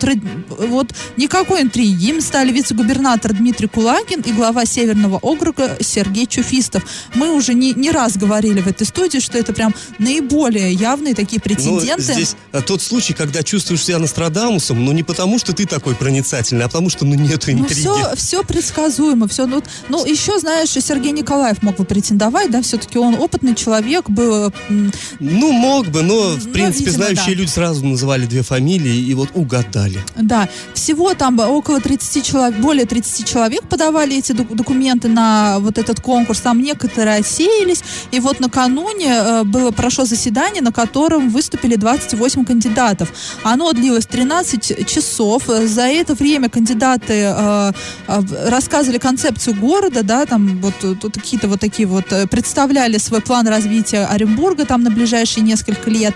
вот 0.48 0.94
никакой 1.18 1.64
интриги. 1.64 2.06
Им 2.12 2.22
стали 2.22 2.54
вице-губернатор 2.54 3.34
Дмитрий 3.34 3.68
Кулагин 3.68 4.22
и 4.22 4.32
глава 4.32 4.64
Северного 4.66 5.18
округа 5.18 5.76
Сергей 5.82 6.26
Чуфистов. 6.26 6.86
Мы 7.16 7.34
уже 7.36 7.54
не, 7.54 7.74
не 7.74 7.92
раз 7.92 8.16
говорили 8.16 8.62
в 8.62 8.68
этой 8.68 8.88
студии, 8.88 9.20
что 9.20 9.38
это 9.38 9.52
прям 9.52 9.76
наиболее 10.00 10.72
явные 10.72 11.14
такие 11.14 11.42
Ну, 11.44 11.54
претенденты. 11.54 12.14
здесь 12.14 12.38
э, 12.54 12.62
тот 12.62 12.82
случай, 12.82 13.12
когда 13.12 13.44
чувствуешь 13.44 13.84
себя 13.84 14.00
Нострадамусом, 14.00 14.86
но 14.86 14.94
не 14.94 15.04
потому, 15.04 15.38
что 15.38 15.52
ты 15.52 15.66
такой 15.66 15.96
проницательный, 15.96 16.64
а 16.64 16.70
потому, 16.70 16.90
что 16.90 17.04
ну 17.04 17.16
нету 17.16 17.52
Ну, 17.52 17.60
интриги. 17.64 17.82
все, 17.82 18.16
все 18.16 18.44
предсказуемо, 18.44 19.28
все. 19.28 19.46
Ну, 19.48 19.62
ну, 19.90 20.06
еще, 20.06 20.40
знаешь, 20.40 20.70
Сергей 20.70 21.12
Николаев 21.12 21.62
мог 21.62 21.76
бы 21.76 21.84
претендовать, 21.84 22.50
да, 22.52 22.62
все-таки 22.62 22.98
он 22.98 23.16
опытный 23.16 23.54
человек, 23.54 23.81
был, 24.10 24.52
м, 24.70 24.92
Ну, 25.20 25.52
мог 25.52 25.88
бы, 25.88 26.02
но, 26.04 26.32
в 26.32 26.46
Ну, 26.48 26.52
принципе, 26.54 26.86
видимо, 26.86 27.06
знающие 27.06 27.36
да. 27.36 27.42
люди 27.42 27.50
сразу 27.50 27.86
называли 27.86 28.26
две 28.26 28.42
фамилии 28.44 28.96
и 29.10 29.14
вот 29.14 29.30
угадали. 29.34 30.00
да. 30.16 30.48
Всего 30.74 31.14
там 31.14 31.40
около 31.40 31.80
30 31.80 32.22
человек, 32.22 32.60
более 32.60 32.86
30 32.86 33.26
человек 33.26 33.62
подавали 33.64 34.18
эти 34.18 34.32
док- 34.34 34.56
документы 34.56 35.08
на 35.08 35.60
вот 35.60 35.78
этот 35.78 36.00
конкурс. 36.02 36.40
Там 36.42 36.62
некоторые 36.62 37.18
отсеялись. 37.18 37.84
И 38.12 38.20
вот 38.20 38.40
накануне 38.40 39.08
э, 39.10 39.44
было, 39.44 39.72
прошло 39.72 40.06
заседание, 40.06 40.62
на 40.62 40.72
котором 40.72 41.30
выступили 41.30 41.76
28 41.76 42.46
кандидатов. 42.46 43.12
Оно 43.44 43.72
длилось 43.74 44.06
13 44.06 44.86
часов. 44.88 45.50
Э, 45.50 45.68
За 45.68 45.82
это 45.84 46.14
время 46.16 46.50
кандидаты 46.50 47.14
э, 47.14 47.72
э, 48.08 48.22
рассказывали 48.50 48.98
концепцию 48.98 49.56
города, 49.56 50.04
да, 50.04 50.26
там 50.26 50.60
вот 50.62 50.74
э, 50.84 50.96
какие-то 51.14 51.48
вот 51.48 51.60
такие 51.60 51.88
вот 51.88 52.12
э, 52.12 52.28
представляли 52.28 52.98
свой 52.98 53.22
план 53.22 53.48
развития 53.48 53.71
Оренбурга 53.94 54.66
там 54.66 54.84
на 54.84 54.92
ближайшие 54.92 55.44
несколько 55.44 55.90
лет. 55.90 56.14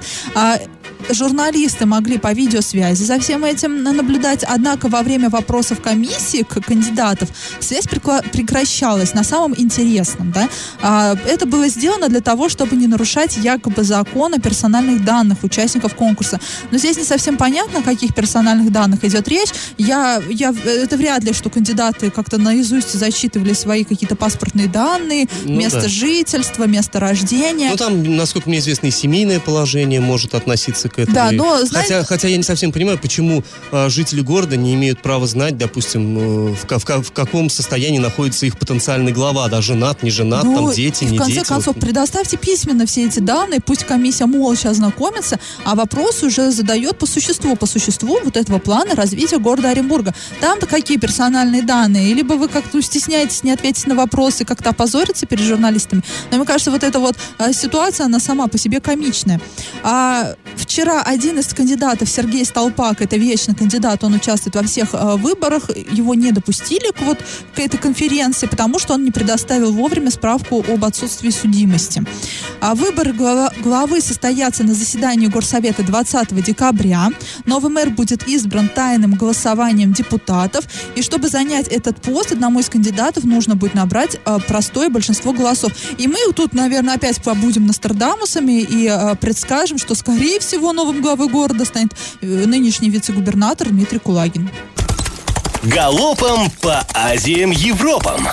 Журналисты 1.09 1.85
могли 1.85 2.17
по 2.17 2.33
видеосвязи 2.33 3.03
за 3.03 3.19
всем 3.19 3.45
этим 3.45 3.83
наблюдать, 3.83 4.43
однако 4.43 4.87
во 4.87 5.03
время 5.03 5.29
вопросов 5.29 5.81
комиссии 5.81 6.43
к 6.43 6.61
кандидатов 6.61 7.29
связь 7.59 7.85
прекращалась 7.85 9.13
на 9.13 9.23
самом 9.23 9.53
интересном. 9.57 10.31
Да? 10.31 10.49
А, 10.81 11.15
это 11.27 11.45
было 11.45 11.67
сделано 11.67 12.09
для 12.09 12.21
того, 12.21 12.49
чтобы 12.49 12.75
не 12.75 12.87
нарушать 12.87 13.37
якобы 13.37 13.83
закон 13.83 14.33
о 14.33 14.39
персональных 14.39 15.03
данных 15.05 15.43
участников 15.43 15.95
конкурса. 15.95 16.39
Но 16.71 16.77
здесь 16.77 16.97
не 16.97 17.03
совсем 17.03 17.37
понятно, 17.37 17.79
о 17.79 17.83
каких 17.83 18.13
персональных 18.15 18.71
данных 18.71 19.03
идет 19.03 19.27
речь. 19.27 19.49
Я, 19.77 20.21
я, 20.29 20.53
это 20.65 20.97
вряд 20.97 21.23
ли, 21.23 21.33
что 21.33 21.49
кандидаты 21.49 22.09
как-то 22.09 22.37
наизусть 22.37 22.93
зачитывали 22.93 23.53
свои 23.53 23.83
какие-то 23.83 24.15
паспортные 24.15 24.67
данные, 24.67 25.27
ну, 25.43 25.55
место 25.55 25.83
да. 25.83 25.87
жительства, 25.87 26.65
место 26.65 26.99
рождения. 26.99 27.69
Ну 27.69 27.77
там, 27.77 28.15
насколько 28.15 28.49
мне 28.49 28.59
известно, 28.59 28.87
и 28.87 28.91
семейное 28.91 29.39
положение 29.39 29.99
может 29.99 30.33
относиться 30.33 30.89
к 30.89 30.94
этому. 30.99 31.15
Да, 31.15 31.31
но, 31.31 31.65
знаете... 31.65 31.95
хотя, 31.95 32.03
хотя 32.05 32.27
я 32.27 32.37
не 32.37 32.43
совсем 32.43 32.71
понимаю, 32.71 32.97
почему 32.99 33.43
а, 33.71 33.89
жители 33.89 34.21
города 34.21 34.57
не 34.57 34.73
имеют 34.75 35.01
права 35.01 35.27
знать, 35.27 35.57
допустим, 35.57 36.17
э, 36.17 36.55
в, 36.55 36.65
в, 36.65 37.03
в 37.03 37.11
каком 37.11 37.49
состоянии 37.49 37.99
находится 37.99 38.45
их 38.45 38.57
потенциальный 38.57 39.11
глава, 39.11 39.47
да, 39.47 39.61
женат, 39.61 40.03
не 40.03 40.11
женат, 40.11 40.43
ну, 40.43 40.55
там 40.55 40.73
дети, 40.73 41.03
не 41.03 41.11
дети. 41.11 41.15
в 41.15 41.17
конце 41.19 41.33
дети. 41.33 41.47
концов, 41.47 41.75
вот. 41.75 41.81
предоставьте 41.81 42.37
письменно 42.37 42.85
все 42.85 43.05
эти 43.05 43.19
данные, 43.19 43.59
пусть 43.59 43.83
комиссия 43.83 44.25
молча 44.25 44.69
ознакомится, 44.69 45.39
а 45.63 45.75
вопрос 45.75 46.23
уже 46.23 46.51
задает 46.51 46.97
по 46.97 47.05
существу, 47.05 47.55
по 47.55 47.65
существу 47.65 48.19
вот 48.23 48.37
этого 48.37 48.59
плана 48.59 48.95
развития 48.95 49.37
города 49.37 49.69
Оренбурга. 49.69 50.13
Там-то 50.39 50.65
какие 50.65 50.97
персональные 50.97 51.63
данные? 51.63 52.13
Либо 52.13 52.33
вы 52.33 52.47
как-то 52.47 52.81
стесняетесь 52.81 53.43
не 53.43 53.51
ответить 53.51 53.87
на 53.87 53.95
вопросы, 53.95 54.45
как-то 54.45 54.69
опозориться 54.69 55.25
перед 55.25 55.43
журналистами. 55.43 56.03
Но 56.31 56.37
мне 56.37 56.45
кажется, 56.45 56.71
вот 56.71 56.83
эта 56.83 56.99
вот 56.99 57.15
а, 57.37 57.53
ситуация, 57.53 58.05
она 58.05 58.19
сама 58.19 58.47
по 58.47 58.57
себе 58.57 58.79
комичная. 58.79 59.41
А 59.83 60.35
вчера 60.55 60.84
один 60.91 61.39
из 61.39 61.53
кандидатов, 61.53 62.09
Сергей 62.09 62.45
Столпак, 62.45 63.01
это 63.01 63.17
вечный 63.17 63.55
кандидат, 63.55 64.03
он 64.03 64.13
участвует 64.13 64.55
во 64.55 64.63
всех 64.63 64.89
а, 64.93 65.15
выборах, 65.15 65.69
его 65.75 66.15
не 66.15 66.31
допустили 66.31 66.91
к 66.91 67.01
вот 67.01 67.17
к 67.55 67.59
этой 67.59 67.77
конференции, 67.77 68.47
потому 68.47 68.79
что 68.79 68.93
он 68.93 69.03
не 69.03 69.11
предоставил 69.11 69.71
вовремя 69.71 70.11
справку 70.11 70.63
об 70.67 70.85
отсутствии 70.85 71.29
судимости. 71.29 72.03
А 72.61 72.75
выборы 72.75 73.13
глава, 73.13 73.51
главы 73.63 74.01
состоятся 74.01 74.63
на 74.63 74.73
заседании 74.73 75.27
Горсовета 75.27 75.83
20 75.83 76.43
декабря. 76.43 77.09
Новый 77.45 77.71
мэр 77.71 77.89
будет 77.89 78.27
избран 78.27 78.69
тайным 78.69 79.13
голосованием 79.13 79.93
депутатов. 79.93 80.65
И 80.95 81.01
чтобы 81.01 81.29
занять 81.29 81.67
этот 81.67 82.01
пост, 82.01 82.31
одному 82.31 82.59
из 82.59 82.69
кандидатов 82.69 83.23
нужно 83.23 83.55
будет 83.55 83.73
набрать 83.73 84.17
э, 84.25 84.37
простое 84.47 84.89
большинство 84.89 85.33
голосов. 85.33 85.71
И 85.97 86.07
мы 86.07 86.17
тут, 86.35 86.53
наверное, 86.53 86.95
опять 86.95 87.21
побудем 87.21 87.65
Нострадамусами 87.65 88.61
и 88.61 88.87
э, 88.87 89.15
предскажем, 89.15 89.77
что, 89.77 89.95
скорее 89.95 90.39
всего, 90.39 90.64
новым 90.73 91.01
главой 91.01 91.29
города 91.29 91.65
станет 91.65 91.93
э, 92.21 92.25
нынешний 92.25 92.89
вице-губернатор 92.89 93.69
Дмитрий 93.69 93.99
Кулагин. 93.99 94.49
Галопом 95.63 96.49
по 96.61 96.85
Азиям 96.93 97.51
Европам! 97.51 98.27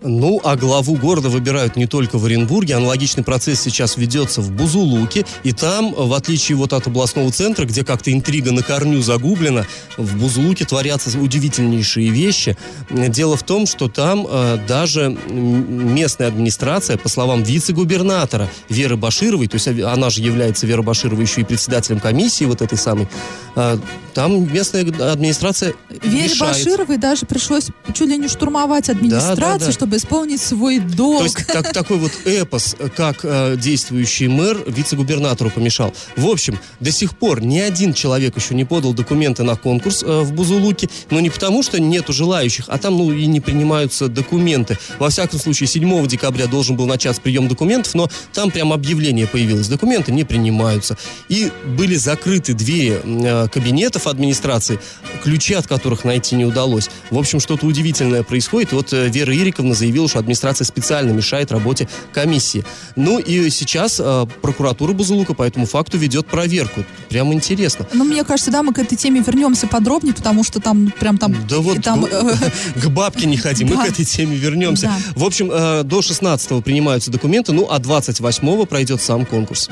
Ну, 0.00 0.40
а 0.44 0.56
главу 0.56 0.94
города 0.94 1.28
выбирают 1.28 1.74
не 1.76 1.86
только 1.86 2.18
в 2.18 2.24
Оренбурге. 2.24 2.76
Аналогичный 2.76 3.24
процесс 3.24 3.60
сейчас 3.60 3.96
ведется 3.96 4.40
в 4.40 4.52
Бузулуке. 4.52 5.26
И 5.42 5.52
там, 5.52 5.92
в 5.92 6.12
отличие 6.12 6.56
вот 6.56 6.72
от 6.72 6.86
областного 6.86 7.32
центра, 7.32 7.64
где 7.64 7.84
как-то 7.84 8.12
интрига 8.12 8.52
на 8.52 8.62
корню 8.62 9.02
загублена, 9.02 9.66
в 9.96 10.16
Бузулуке 10.16 10.64
творятся 10.64 11.18
удивительнейшие 11.18 12.10
вещи. 12.10 12.56
Дело 12.90 13.36
в 13.36 13.42
том, 13.42 13.66
что 13.66 13.88
там 13.88 14.26
э, 14.28 14.58
даже 14.68 15.16
местная 15.28 16.28
администрация, 16.28 16.96
по 16.96 17.08
словам 17.08 17.42
вице-губернатора 17.42 18.48
Веры 18.68 18.96
Башировой, 18.96 19.48
то 19.48 19.56
есть 19.56 19.66
она 19.66 20.10
же 20.10 20.22
является, 20.22 20.66
Вера 20.66 20.82
Баширова, 20.82 21.20
еще 21.20 21.40
и 21.40 21.44
председателем 21.44 21.98
комиссии 21.98 22.44
вот 22.44 22.62
этой 22.62 22.78
самой, 22.78 23.08
э, 23.56 23.78
там 24.14 24.52
местная 24.52 24.82
администрация 24.82 25.74
Вере 25.90 26.24
мешает. 26.24 26.56
Башировой 26.56 26.96
даже 26.98 27.26
пришлось 27.26 27.68
чуть 27.94 28.08
ли 28.08 28.16
не 28.16 28.28
штурмовать 28.28 28.88
администрацию, 28.90 29.36
да, 29.36 29.58
да, 29.58 29.66
да. 29.66 29.72
чтобы 29.72 29.87
чтобы 29.88 29.96
исполнить 29.96 30.40
свой 30.42 30.80
долг. 30.80 31.18
То 31.18 31.24
есть 31.24 31.46
так, 31.46 31.72
такой 31.72 31.96
вот 31.96 32.12
эпос, 32.26 32.76
как 32.94 33.20
э, 33.22 33.56
действующий 33.56 34.28
мэр 34.28 34.64
вице-губернатору 34.66 35.50
помешал. 35.50 35.94
В 36.14 36.26
общем, 36.26 36.58
до 36.78 36.92
сих 36.92 37.16
пор 37.16 37.40
ни 37.40 37.58
один 37.58 37.94
человек 37.94 38.36
еще 38.36 38.54
не 38.54 38.66
подал 38.66 38.92
документы 38.92 39.44
на 39.44 39.56
конкурс 39.56 40.02
э, 40.02 40.20
в 40.20 40.32
Бузулуке, 40.32 40.90
но 41.10 41.20
не 41.20 41.30
потому, 41.30 41.62
что 41.62 41.80
нету 41.80 42.12
желающих, 42.12 42.66
а 42.68 42.76
там, 42.76 42.98
ну, 42.98 43.10
и 43.12 43.24
не 43.24 43.40
принимаются 43.40 44.08
документы. 44.08 44.76
Во 44.98 45.08
всяком 45.08 45.38
случае, 45.38 45.68
7 45.68 46.06
декабря 46.06 46.46
должен 46.48 46.76
был 46.76 46.86
начаться 46.86 47.22
прием 47.22 47.48
документов, 47.48 47.94
но 47.94 48.10
там 48.34 48.50
прям 48.50 48.74
объявление 48.74 49.26
появилось. 49.26 49.68
Документы 49.68 50.12
не 50.12 50.24
принимаются. 50.24 50.98
И 51.30 51.50
были 51.64 51.94
закрыты 51.94 52.52
двери 52.52 53.00
э, 53.02 53.48
кабинетов 53.48 54.06
администрации, 54.06 54.80
ключи 55.22 55.54
от 55.54 55.66
которых 55.66 56.04
найти 56.04 56.36
не 56.36 56.44
удалось. 56.44 56.90
В 57.10 57.18
общем, 57.18 57.40
что-то 57.40 57.64
удивительное 57.64 58.22
происходит. 58.22 58.72
Вот 58.72 58.92
э, 58.92 59.08
Вера 59.08 59.34
Ириковна 59.34 59.77
заявила, 59.78 60.08
что 60.08 60.18
администрация 60.18 60.64
специально 60.64 61.12
мешает 61.12 61.52
работе 61.52 61.88
комиссии. 62.12 62.64
Ну 62.96 63.18
и 63.18 63.48
сейчас 63.50 64.00
э, 64.02 64.26
прокуратура 64.42 64.92
Бузулука 64.92 65.34
по 65.34 65.42
этому 65.42 65.66
факту 65.66 65.98
ведет 65.98 66.26
проверку. 66.26 66.84
Прям 67.08 67.32
интересно. 67.32 67.86
Ну, 67.92 68.04
мне 68.04 68.24
кажется, 68.24 68.50
да, 68.50 68.62
мы 68.62 68.72
к 68.72 68.78
этой 68.78 68.96
теме 68.96 69.22
вернемся 69.26 69.66
подробнее, 69.66 70.14
потому 70.14 70.44
что 70.44 70.60
там 70.60 70.92
прям 70.98 71.18
там... 71.18 71.34
Да 71.48 71.58
вот 71.58 71.82
там, 71.82 72.04
э, 72.04 72.34
к 72.80 72.86
бабке 72.88 73.26
не 73.26 73.36
ходи, 73.36 73.64
мы 73.64 73.76
к 73.76 73.88
этой 73.88 74.04
теме 74.04 74.36
вернемся. 74.36 74.92
В 75.14 75.24
общем, 75.24 75.50
э, 75.52 75.82
до 75.84 76.02
16 76.02 76.62
принимаются 76.62 77.10
документы, 77.10 77.52
ну 77.52 77.66
а 77.70 77.78
28 77.78 78.66
пройдет 78.66 79.00
сам 79.00 79.24
конкурс. 79.24 79.70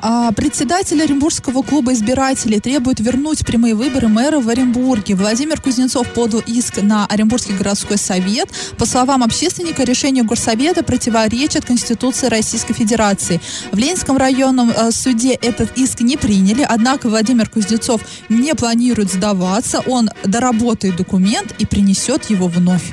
А, 0.00 0.32
председатель 0.32 1.02
Оренбургского 1.02 1.62
клуба 1.62 1.92
избирателей 1.92 2.60
требует 2.60 3.00
вернуть 3.00 3.44
прямые 3.44 3.74
выборы 3.74 4.08
мэра 4.08 4.38
в 4.40 4.48
Оренбурге. 4.48 5.14
Владимир 5.14 5.60
Кузнецов 5.60 6.06
подал 6.12 6.40
иск 6.46 6.80
на 6.82 7.06
Оренбургский 7.06 7.56
городской 7.56 7.98
совет. 7.98 8.48
По 8.76 8.86
словам 8.86 9.22
общественника, 9.48 9.82
решение 9.82 10.24
горсовета 10.24 10.82
противоречит 10.82 11.64
Конституции 11.64 12.26
Российской 12.26 12.74
Федерации. 12.74 13.40
В 13.72 13.78
Ленинском 13.78 14.18
районном 14.18 14.70
э, 14.70 14.90
суде 14.90 15.32
этот 15.32 15.78
иск 15.78 16.00
не 16.00 16.18
приняли, 16.18 16.66
однако 16.68 17.08
Владимир 17.08 17.48
Кузнецов 17.48 18.02
не 18.28 18.54
планирует 18.54 19.10
сдаваться. 19.10 19.80
Он 19.86 20.10
доработает 20.22 20.96
документ 20.96 21.54
и 21.58 21.64
принесет 21.64 22.28
его 22.28 22.46
вновь. 22.46 22.92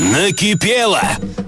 Накипело! 0.00 1.02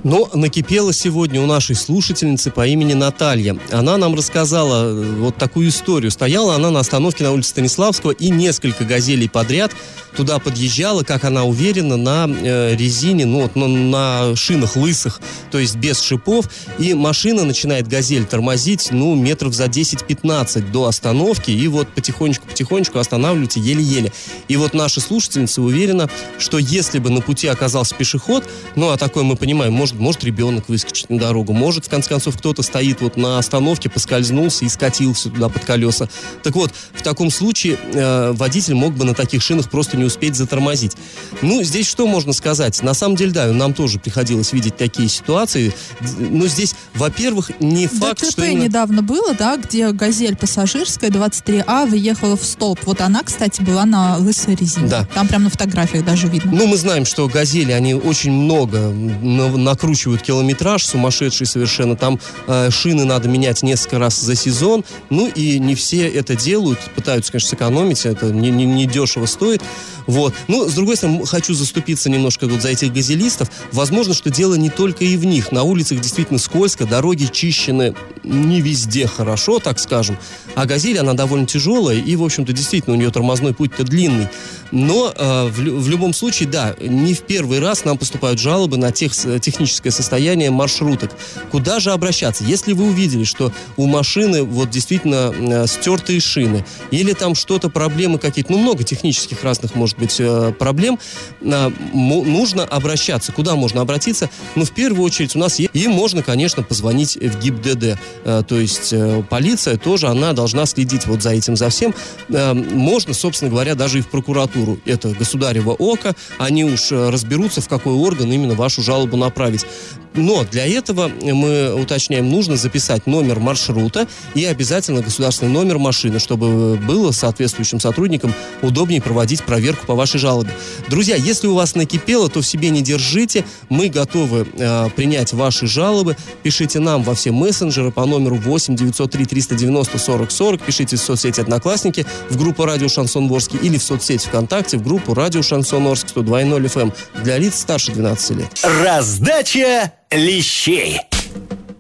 Но 0.04 0.28
накипело 0.34 0.92
сегодня 0.92 1.40
у 1.40 1.46
нашей 1.46 1.74
слушательницы 1.74 2.50
по 2.50 2.66
имени 2.66 2.92
Наталья. 2.92 3.56
Она 3.70 3.96
нам 3.96 4.14
рассказала 4.14 4.84
э, 4.84 5.14
вот 5.20 5.36
такую 5.36 5.68
историю. 5.68 6.10
Стояла 6.10 6.54
она 6.56 6.70
на 6.70 6.80
остановке 6.80 7.24
на 7.24 7.32
улице 7.32 7.50
Станиславского 7.50 8.10
и 8.10 8.28
несколько 8.28 8.84
газелей 8.84 9.30
подряд 9.30 9.72
туда 10.16 10.38
подъезжала, 10.38 11.02
как 11.02 11.24
она 11.24 11.44
уверена, 11.44 11.96
на 11.96 12.28
э, 12.28 12.76
резине, 12.76 13.26
ну 13.26 13.42
вот 13.42 13.56
на, 13.56 13.66
на 13.66 14.36
шинах 14.36 14.76
лысых, 14.76 15.20
то 15.50 15.58
есть 15.58 15.76
без 15.76 16.00
шипов, 16.00 16.48
и 16.78 16.94
машина 16.94 17.44
начинает 17.44 17.88
газель 17.88 18.24
тормозить, 18.24 18.88
ну, 18.90 19.14
метров 19.14 19.54
за 19.54 19.64
10-15 19.64 20.70
до 20.70 20.86
остановки, 20.86 21.50
и 21.50 21.66
вот 21.68 21.88
потихонечку-потихонечку 21.88 22.98
останавливается 22.98 23.60
еле-еле. 23.60 24.12
И 24.48 24.56
вот 24.56 24.74
наша 24.74 25.00
слушательница 25.00 25.62
уверена, 25.62 26.08
что 26.38 26.58
если 26.58 26.98
бы 26.98 27.10
на 27.10 27.20
пути 27.20 27.46
оказался 27.48 27.94
пешеход, 27.94 28.41
ну, 28.76 28.90
а 28.90 28.96
такое 28.96 29.24
мы 29.24 29.36
понимаем, 29.36 29.72
может, 29.72 29.98
может 29.98 30.24
ребенок 30.24 30.68
выскочить 30.68 31.10
на 31.10 31.18
дорогу, 31.18 31.52
может, 31.52 31.86
в 31.86 31.88
конце 31.88 32.08
концов, 32.08 32.36
кто-то 32.38 32.62
стоит 32.62 33.00
вот 33.00 33.16
на 33.16 33.38
остановке, 33.38 33.90
поскользнулся 33.90 34.64
и 34.64 34.68
скатился 34.68 35.30
туда 35.30 35.48
под 35.48 35.64
колеса. 35.64 36.08
Так 36.42 36.54
вот, 36.54 36.72
в 36.92 37.02
таком 37.02 37.30
случае 37.30 37.78
э, 37.92 38.32
водитель 38.32 38.74
мог 38.74 38.94
бы 38.94 39.04
на 39.04 39.14
таких 39.14 39.42
шинах 39.42 39.70
просто 39.70 39.96
не 39.96 40.04
успеть 40.04 40.34
затормозить. 40.36 40.96
Ну, 41.42 41.62
здесь 41.62 41.86
что 41.86 42.06
можно 42.06 42.32
сказать? 42.32 42.82
На 42.82 42.94
самом 42.94 43.16
деле, 43.16 43.32
да, 43.32 43.46
нам 43.52 43.74
тоже 43.74 43.98
приходилось 43.98 44.52
видеть 44.52 44.76
такие 44.76 45.08
ситуации. 45.08 45.72
Но 46.18 46.46
здесь, 46.46 46.74
во-первых, 46.94 47.50
не 47.60 47.86
факт, 47.86 48.20
ДТП 48.20 48.30
что... 48.30 48.44
именно... 48.44 48.64
недавно 48.64 49.02
было, 49.02 49.34
да, 49.34 49.56
где 49.56 49.92
«Газель» 49.92 50.36
пассажирская 50.36 51.10
23А 51.10 51.88
выехала 51.88 52.36
в 52.36 52.44
столб. 52.44 52.80
Вот 52.84 53.00
она, 53.00 53.22
кстати, 53.22 53.62
была 53.62 53.84
на 53.84 54.16
лысой 54.16 54.54
резине. 54.54 54.88
Да. 54.88 55.06
Там 55.14 55.28
прям 55.28 55.44
на 55.44 55.50
фотографиях 55.50 56.04
даже 56.04 56.28
видно. 56.28 56.52
Ну, 56.52 56.66
мы 56.66 56.76
знаем, 56.76 57.04
что 57.04 57.28
«Газели», 57.28 57.72
они 57.72 57.94
очень 57.94 58.31
много 58.32 58.78
накручивают 58.88 60.22
киloметраж, 60.22 60.84
сумасшедший 60.84 61.46
совершенно. 61.46 61.96
Там 61.96 62.18
э, 62.46 62.70
шины 62.70 63.04
надо 63.04 63.28
менять 63.28 63.62
несколько 63.62 63.98
раз 63.98 64.20
за 64.20 64.34
сезон. 64.34 64.84
Ну, 65.10 65.28
и 65.28 65.58
не 65.58 65.74
все 65.74 66.08
это 66.08 66.34
делают. 66.34 66.78
Пытаются, 66.94 67.32
конечно, 67.32 67.50
сэкономить. 67.50 68.06
Это 68.06 68.26
не, 68.26 68.50
не, 68.50 68.64
не 68.64 68.86
дешево 68.86 69.26
стоит. 69.26 69.62
Вот. 70.06 70.34
Ну, 70.48 70.68
с 70.68 70.74
другой 70.74 70.96
стороны, 70.96 71.24
хочу 71.26 71.54
заступиться 71.54 72.10
немножко 72.10 72.46
вот 72.46 72.60
за 72.60 72.68
этих 72.68 72.92
газелистов. 72.92 73.50
Возможно, 73.72 74.14
что 74.14 74.30
дело 74.30 74.54
не 74.54 74.70
только 74.70 75.04
и 75.04 75.16
в 75.16 75.24
них. 75.24 75.52
На 75.52 75.62
улицах 75.62 76.00
действительно 76.00 76.38
скользко, 76.38 76.86
дороги 76.86 77.26
чищены 77.26 77.94
не 78.24 78.60
везде 78.60 79.06
хорошо, 79.06 79.58
так 79.58 79.78
скажем. 79.78 80.16
А 80.54 80.66
газель, 80.66 80.98
она 80.98 81.14
довольно 81.14 81.46
тяжелая, 81.46 81.96
и, 81.96 82.16
в 82.16 82.22
общем-то, 82.22 82.52
действительно, 82.52 82.94
у 82.94 82.98
нее 82.98 83.10
тормозной 83.10 83.54
путь-то 83.54 83.84
длинный. 83.84 84.28
Но 84.70 85.12
э, 85.14 85.46
в, 85.48 85.58
в 85.58 85.88
любом 85.88 86.14
случае, 86.14 86.48
да, 86.48 86.74
не 86.80 87.14
в 87.14 87.20
первый 87.22 87.60
раз 87.60 87.84
нам 87.84 87.98
поступают 88.22 88.38
жалобы 88.38 88.76
на 88.76 88.92
тех, 88.92 89.12
техническое 89.40 89.90
состояние 89.90 90.52
маршруток. 90.52 91.10
Куда 91.50 91.80
же 91.80 91.90
обращаться? 91.90 92.44
Если 92.44 92.72
вы 92.72 92.84
увидели, 92.84 93.24
что 93.24 93.52
у 93.76 93.86
машины 93.86 94.44
вот 94.44 94.70
действительно 94.70 95.34
э, 95.36 95.66
стертые 95.66 96.20
шины, 96.20 96.64
или 96.92 97.14
там 97.14 97.34
что-то, 97.34 97.68
проблемы 97.68 98.18
какие-то, 98.20 98.52
ну, 98.52 98.58
много 98.58 98.84
технических 98.84 99.42
разных, 99.42 99.74
может 99.74 99.98
быть, 99.98 100.20
э, 100.20 100.52
проблем, 100.56 101.00
нужно 101.40 102.62
обращаться. 102.64 103.32
Куда 103.32 103.56
можно 103.56 103.80
обратиться? 103.80 104.30
Ну, 104.54 104.64
в 104.64 104.70
первую 104.70 105.04
очередь, 105.04 105.34
у 105.34 105.40
нас 105.40 105.58
есть... 105.58 105.70
И 105.74 105.88
можно, 105.88 106.22
конечно, 106.22 106.62
позвонить 106.62 107.16
в 107.16 107.40
ГИБДД. 107.40 107.98
Э, 108.24 108.42
то 108.46 108.60
есть 108.60 108.94
полиция 109.28 109.78
тоже, 109.78 110.06
она 110.06 110.32
должна 110.32 110.66
следить 110.66 111.06
вот 111.06 111.22
за 111.22 111.30
этим, 111.30 111.56
за 111.56 111.70
всем. 111.70 111.92
Можно, 112.28 113.14
собственно 113.14 113.50
говоря, 113.50 113.74
даже 113.74 113.98
и 113.98 114.00
в 114.00 114.08
прокуратуру. 114.08 114.78
Это 114.84 115.08
государево 115.08 115.72
око. 115.72 116.14
Они 116.38 116.64
уж 116.64 116.92
разберутся, 116.92 117.60
в 117.60 117.68
какой 117.68 117.94
орган 118.02 118.32
именно 118.32 118.54
вашу 118.54 118.82
жалобу 118.82 119.16
направить. 119.16 119.66
Но 120.14 120.44
для 120.44 120.66
этого 120.66 121.10
мы 121.22 121.74
уточняем, 121.74 122.28
нужно 122.30 122.56
записать 122.56 123.06
номер 123.06 123.40
маршрута 123.40 124.06
и 124.34 124.44
обязательно 124.44 125.00
государственный 125.00 125.52
номер 125.52 125.78
машины, 125.78 126.18
чтобы 126.18 126.76
было 126.76 127.12
соответствующим 127.12 127.80
сотрудникам 127.80 128.34
удобнее 128.60 129.00
проводить 129.00 129.42
проверку 129.42 129.86
по 129.86 129.94
вашей 129.94 130.18
жалобе. 130.20 130.50
Друзья, 130.88 131.16
если 131.16 131.46
у 131.46 131.54
вас 131.54 131.74
накипело, 131.74 132.28
то 132.28 132.40
в 132.40 132.46
себе 132.46 132.70
не 132.70 132.82
держите. 132.82 133.44
Мы 133.68 133.88
готовы 133.88 134.46
э, 134.52 134.90
принять 134.94 135.32
ваши 135.32 135.66
жалобы. 135.66 136.16
Пишите 136.42 136.78
нам 136.78 137.02
во 137.02 137.14
все 137.14 137.32
мессенджеры 137.32 137.90
по 137.90 138.04
номеру 138.04 138.36
8 138.36 138.76
903 138.76 139.24
390 139.24 139.98
40 139.98 140.30
40. 140.30 140.62
Пишите 140.62 140.96
в 140.96 141.00
соцсети 141.00 141.40
«Одноклассники» 141.40 142.06
в 142.28 142.36
группу 142.36 142.64
«Радио 142.64 142.88
Шансон 142.88 143.30
Орск» 143.32 143.52
или 143.62 143.78
в 143.78 143.82
соцсети 143.82 144.26
ВКонтакте 144.26 144.76
в 144.76 144.82
группу 144.82 145.14
«Радио 145.14 145.42
Шансон 145.42 145.86
Орск» 145.86 146.08
102.0 146.14 146.64
FM 146.64 146.82
эм 146.82 146.92
для 147.22 147.38
лиц 147.38 147.60
старше 147.60 147.91
12 147.92 148.36
лет. 148.36 148.60
Раздача 148.62 149.92
лещей. 150.10 151.00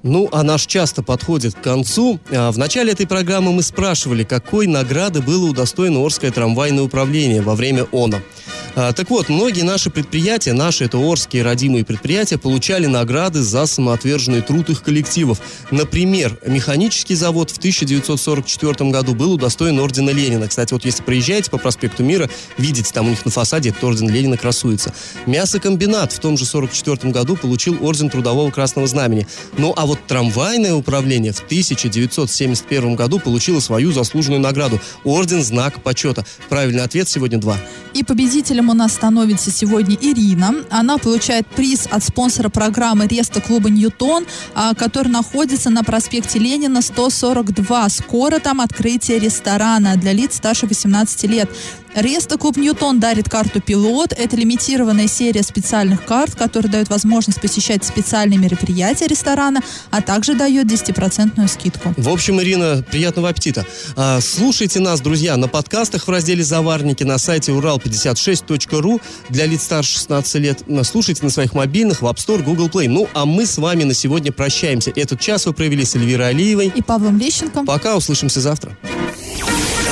Ну, 0.02 0.28
а 0.32 0.42
наш 0.42 0.66
часто 0.66 1.02
подходит 1.02 1.54
к 1.54 1.60
концу. 1.60 2.18
А, 2.32 2.50
в 2.50 2.58
начале 2.58 2.92
этой 2.92 3.06
программы 3.06 3.52
мы 3.52 3.62
спрашивали, 3.62 4.24
какой 4.24 4.66
награды 4.66 5.22
было 5.22 5.48
удостоено 5.48 6.04
Орское 6.04 6.32
трамвайное 6.32 6.82
управление 6.82 7.40
во 7.40 7.54
время 7.54 7.86
ОНА. 7.92 8.20
А, 8.74 8.92
так 8.92 9.10
вот, 9.10 9.28
многие 9.28 9.62
наши 9.62 9.90
предприятия, 9.90 10.54
наши 10.54 10.84
это 10.84 10.96
Орские 10.96 11.42
родимые 11.42 11.84
предприятия, 11.84 12.38
получали 12.38 12.86
награды 12.86 13.42
за 13.42 13.66
самоотверженный 13.66 14.40
труд 14.40 14.70
их 14.70 14.82
коллективов. 14.82 15.40
Например, 15.70 16.38
механический 16.46 17.14
завод 17.14 17.50
в 17.50 17.58
1944 17.58 18.90
году 18.90 19.14
был 19.14 19.34
удостоен 19.34 19.78
ордена 19.78 20.10
Ленина. 20.10 20.48
Кстати, 20.48 20.72
вот 20.72 20.86
если 20.86 21.02
проезжаете 21.02 21.50
по 21.50 21.58
проспекту 21.58 22.02
Мира, 22.02 22.30
видите, 22.56 22.90
там 22.94 23.08
у 23.08 23.10
них 23.10 23.24
на 23.26 23.30
фасаде 23.30 23.70
этот 23.70 23.84
орден 23.84 24.08
Ленина 24.08 24.38
красуется. 24.38 24.94
Мясокомбинат 25.26 26.12
в 26.12 26.18
том 26.18 26.38
же 26.38 26.44
1944 26.44 27.12
году 27.12 27.36
получил 27.36 27.76
орден 27.84 28.08
Трудового 28.08 28.50
Красного 28.50 28.86
Знамени. 28.86 29.26
Ну, 29.58 29.74
а 29.76 29.84
вот 29.84 29.98
трамвайное 30.06 30.74
управление 30.74 31.32
в 31.32 31.40
1971 31.40 32.94
году 32.94 33.18
получило 33.18 33.60
свою 33.60 33.92
заслуженную 33.92 34.40
награду– 34.40 34.80
орден 35.04 35.42
Знак 35.42 35.82
Почета. 35.82 36.24
Правильный 36.48 36.82
ответ 36.82 37.08
сегодня 37.08 37.38
два. 37.38 37.58
И 37.94 38.02
победителем 38.02 38.61
у 38.70 38.74
нас 38.74 38.92
становится 38.92 39.50
сегодня 39.50 39.96
Ирина. 40.00 40.54
Она 40.70 40.98
получает 40.98 41.46
приз 41.46 41.86
от 41.90 42.02
спонсора 42.02 42.48
программы 42.48 43.06
Реста 43.06 43.40
клуба 43.40 43.70
Ньютон, 43.70 44.26
а, 44.54 44.74
который 44.74 45.08
находится 45.08 45.70
на 45.70 45.82
проспекте 45.84 46.38
Ленина 46.38 46.82
142. 46.82 47.88
Скоро 47.88 48.38
там 48.38 48.60
открытие 48.60 49.18
ресторана 49.18 49.96
для 49.96 50.12
лиц 50.12 50.36
старше 50.36 50.66
18 50.66 51.26
лет. 51.26 51.50
Реста 51.94 52.38
Клуб 52.38 52.56
Ньютон 52.56 53.00
дарит 53.00 53.28
карту 53.28 53.60
«Пилот». 53.60 54.12
Это 54.12 54.36
лимитированная 54.36 55.08
серия 55.08 55.42
специальных 55.42 56.04
карт, 56.04 56.34
которые 56.34 56.72
дают 56.72 56.88
возможность 56.88 57.40
посещать 57.40 57.84
специальные 57.84 58.38
мероприятия 58.38 59.06
ресторана, 59.06 59.60
а 59.90 60.00
также 60.00 60.34
дает 60.34 60.66
10% 60.66 61.46
скидку. 61.48 61.92
В 61.96 62.08
общем, 62.08 62.40
Ирина, 62.40 62.82
приятного 62.90 63.28
аппетита. 63.28 63.66
А, 63.94 64.20
слушайте 64.20 64.80
нас, 64.80 65.00
друзья, 65.00 65.36
на 65.36 65.48
подкастах 65.48 66.06
в 66.06 66.10
разделе 66.10 66.42
«Заварники» 66.42 67.04
на 67.04 67.18
сайте 67.18 67.52
урал56.ру 67.52 69.00
для 69.28 69.44
лиц 69.44 69.64
старше 69.64 69.92
16 69.94 70.34
лет. 70.36 70.62
Слушайте 70.84 71.24
на 71.24 71.30
своих 71.30 71.52
мобильных 71.52 72.00
в 72.00 72.06
App 72.06 72.16
Store, 72.16 72.42
Google 72.42 72.68
Play. 72.68 72.88
Ну, 72.88 73.06
а 73.12 73.26
мы 73.26 73.44
с 73.44 73.58
вами 73.58 73.84
на 73.84 73.92
сегодня 73.92 74.32
прощаемся. 74.32 74.92
Этот 74.96 75.20
час 75.20 75.44
вы 75.44 75.52
провели 75.52 75.84
с 75.84 75.94
Эльвирой 75.94 76.30
Алиевой 76.30 76.72
и 76.74 76.80
Павлом 76.82 77.18
Лещенко. 77.18 77.64
Пока, 77.64 77.96
услышимся 77.96 78.40
завтра. 78.40 78.76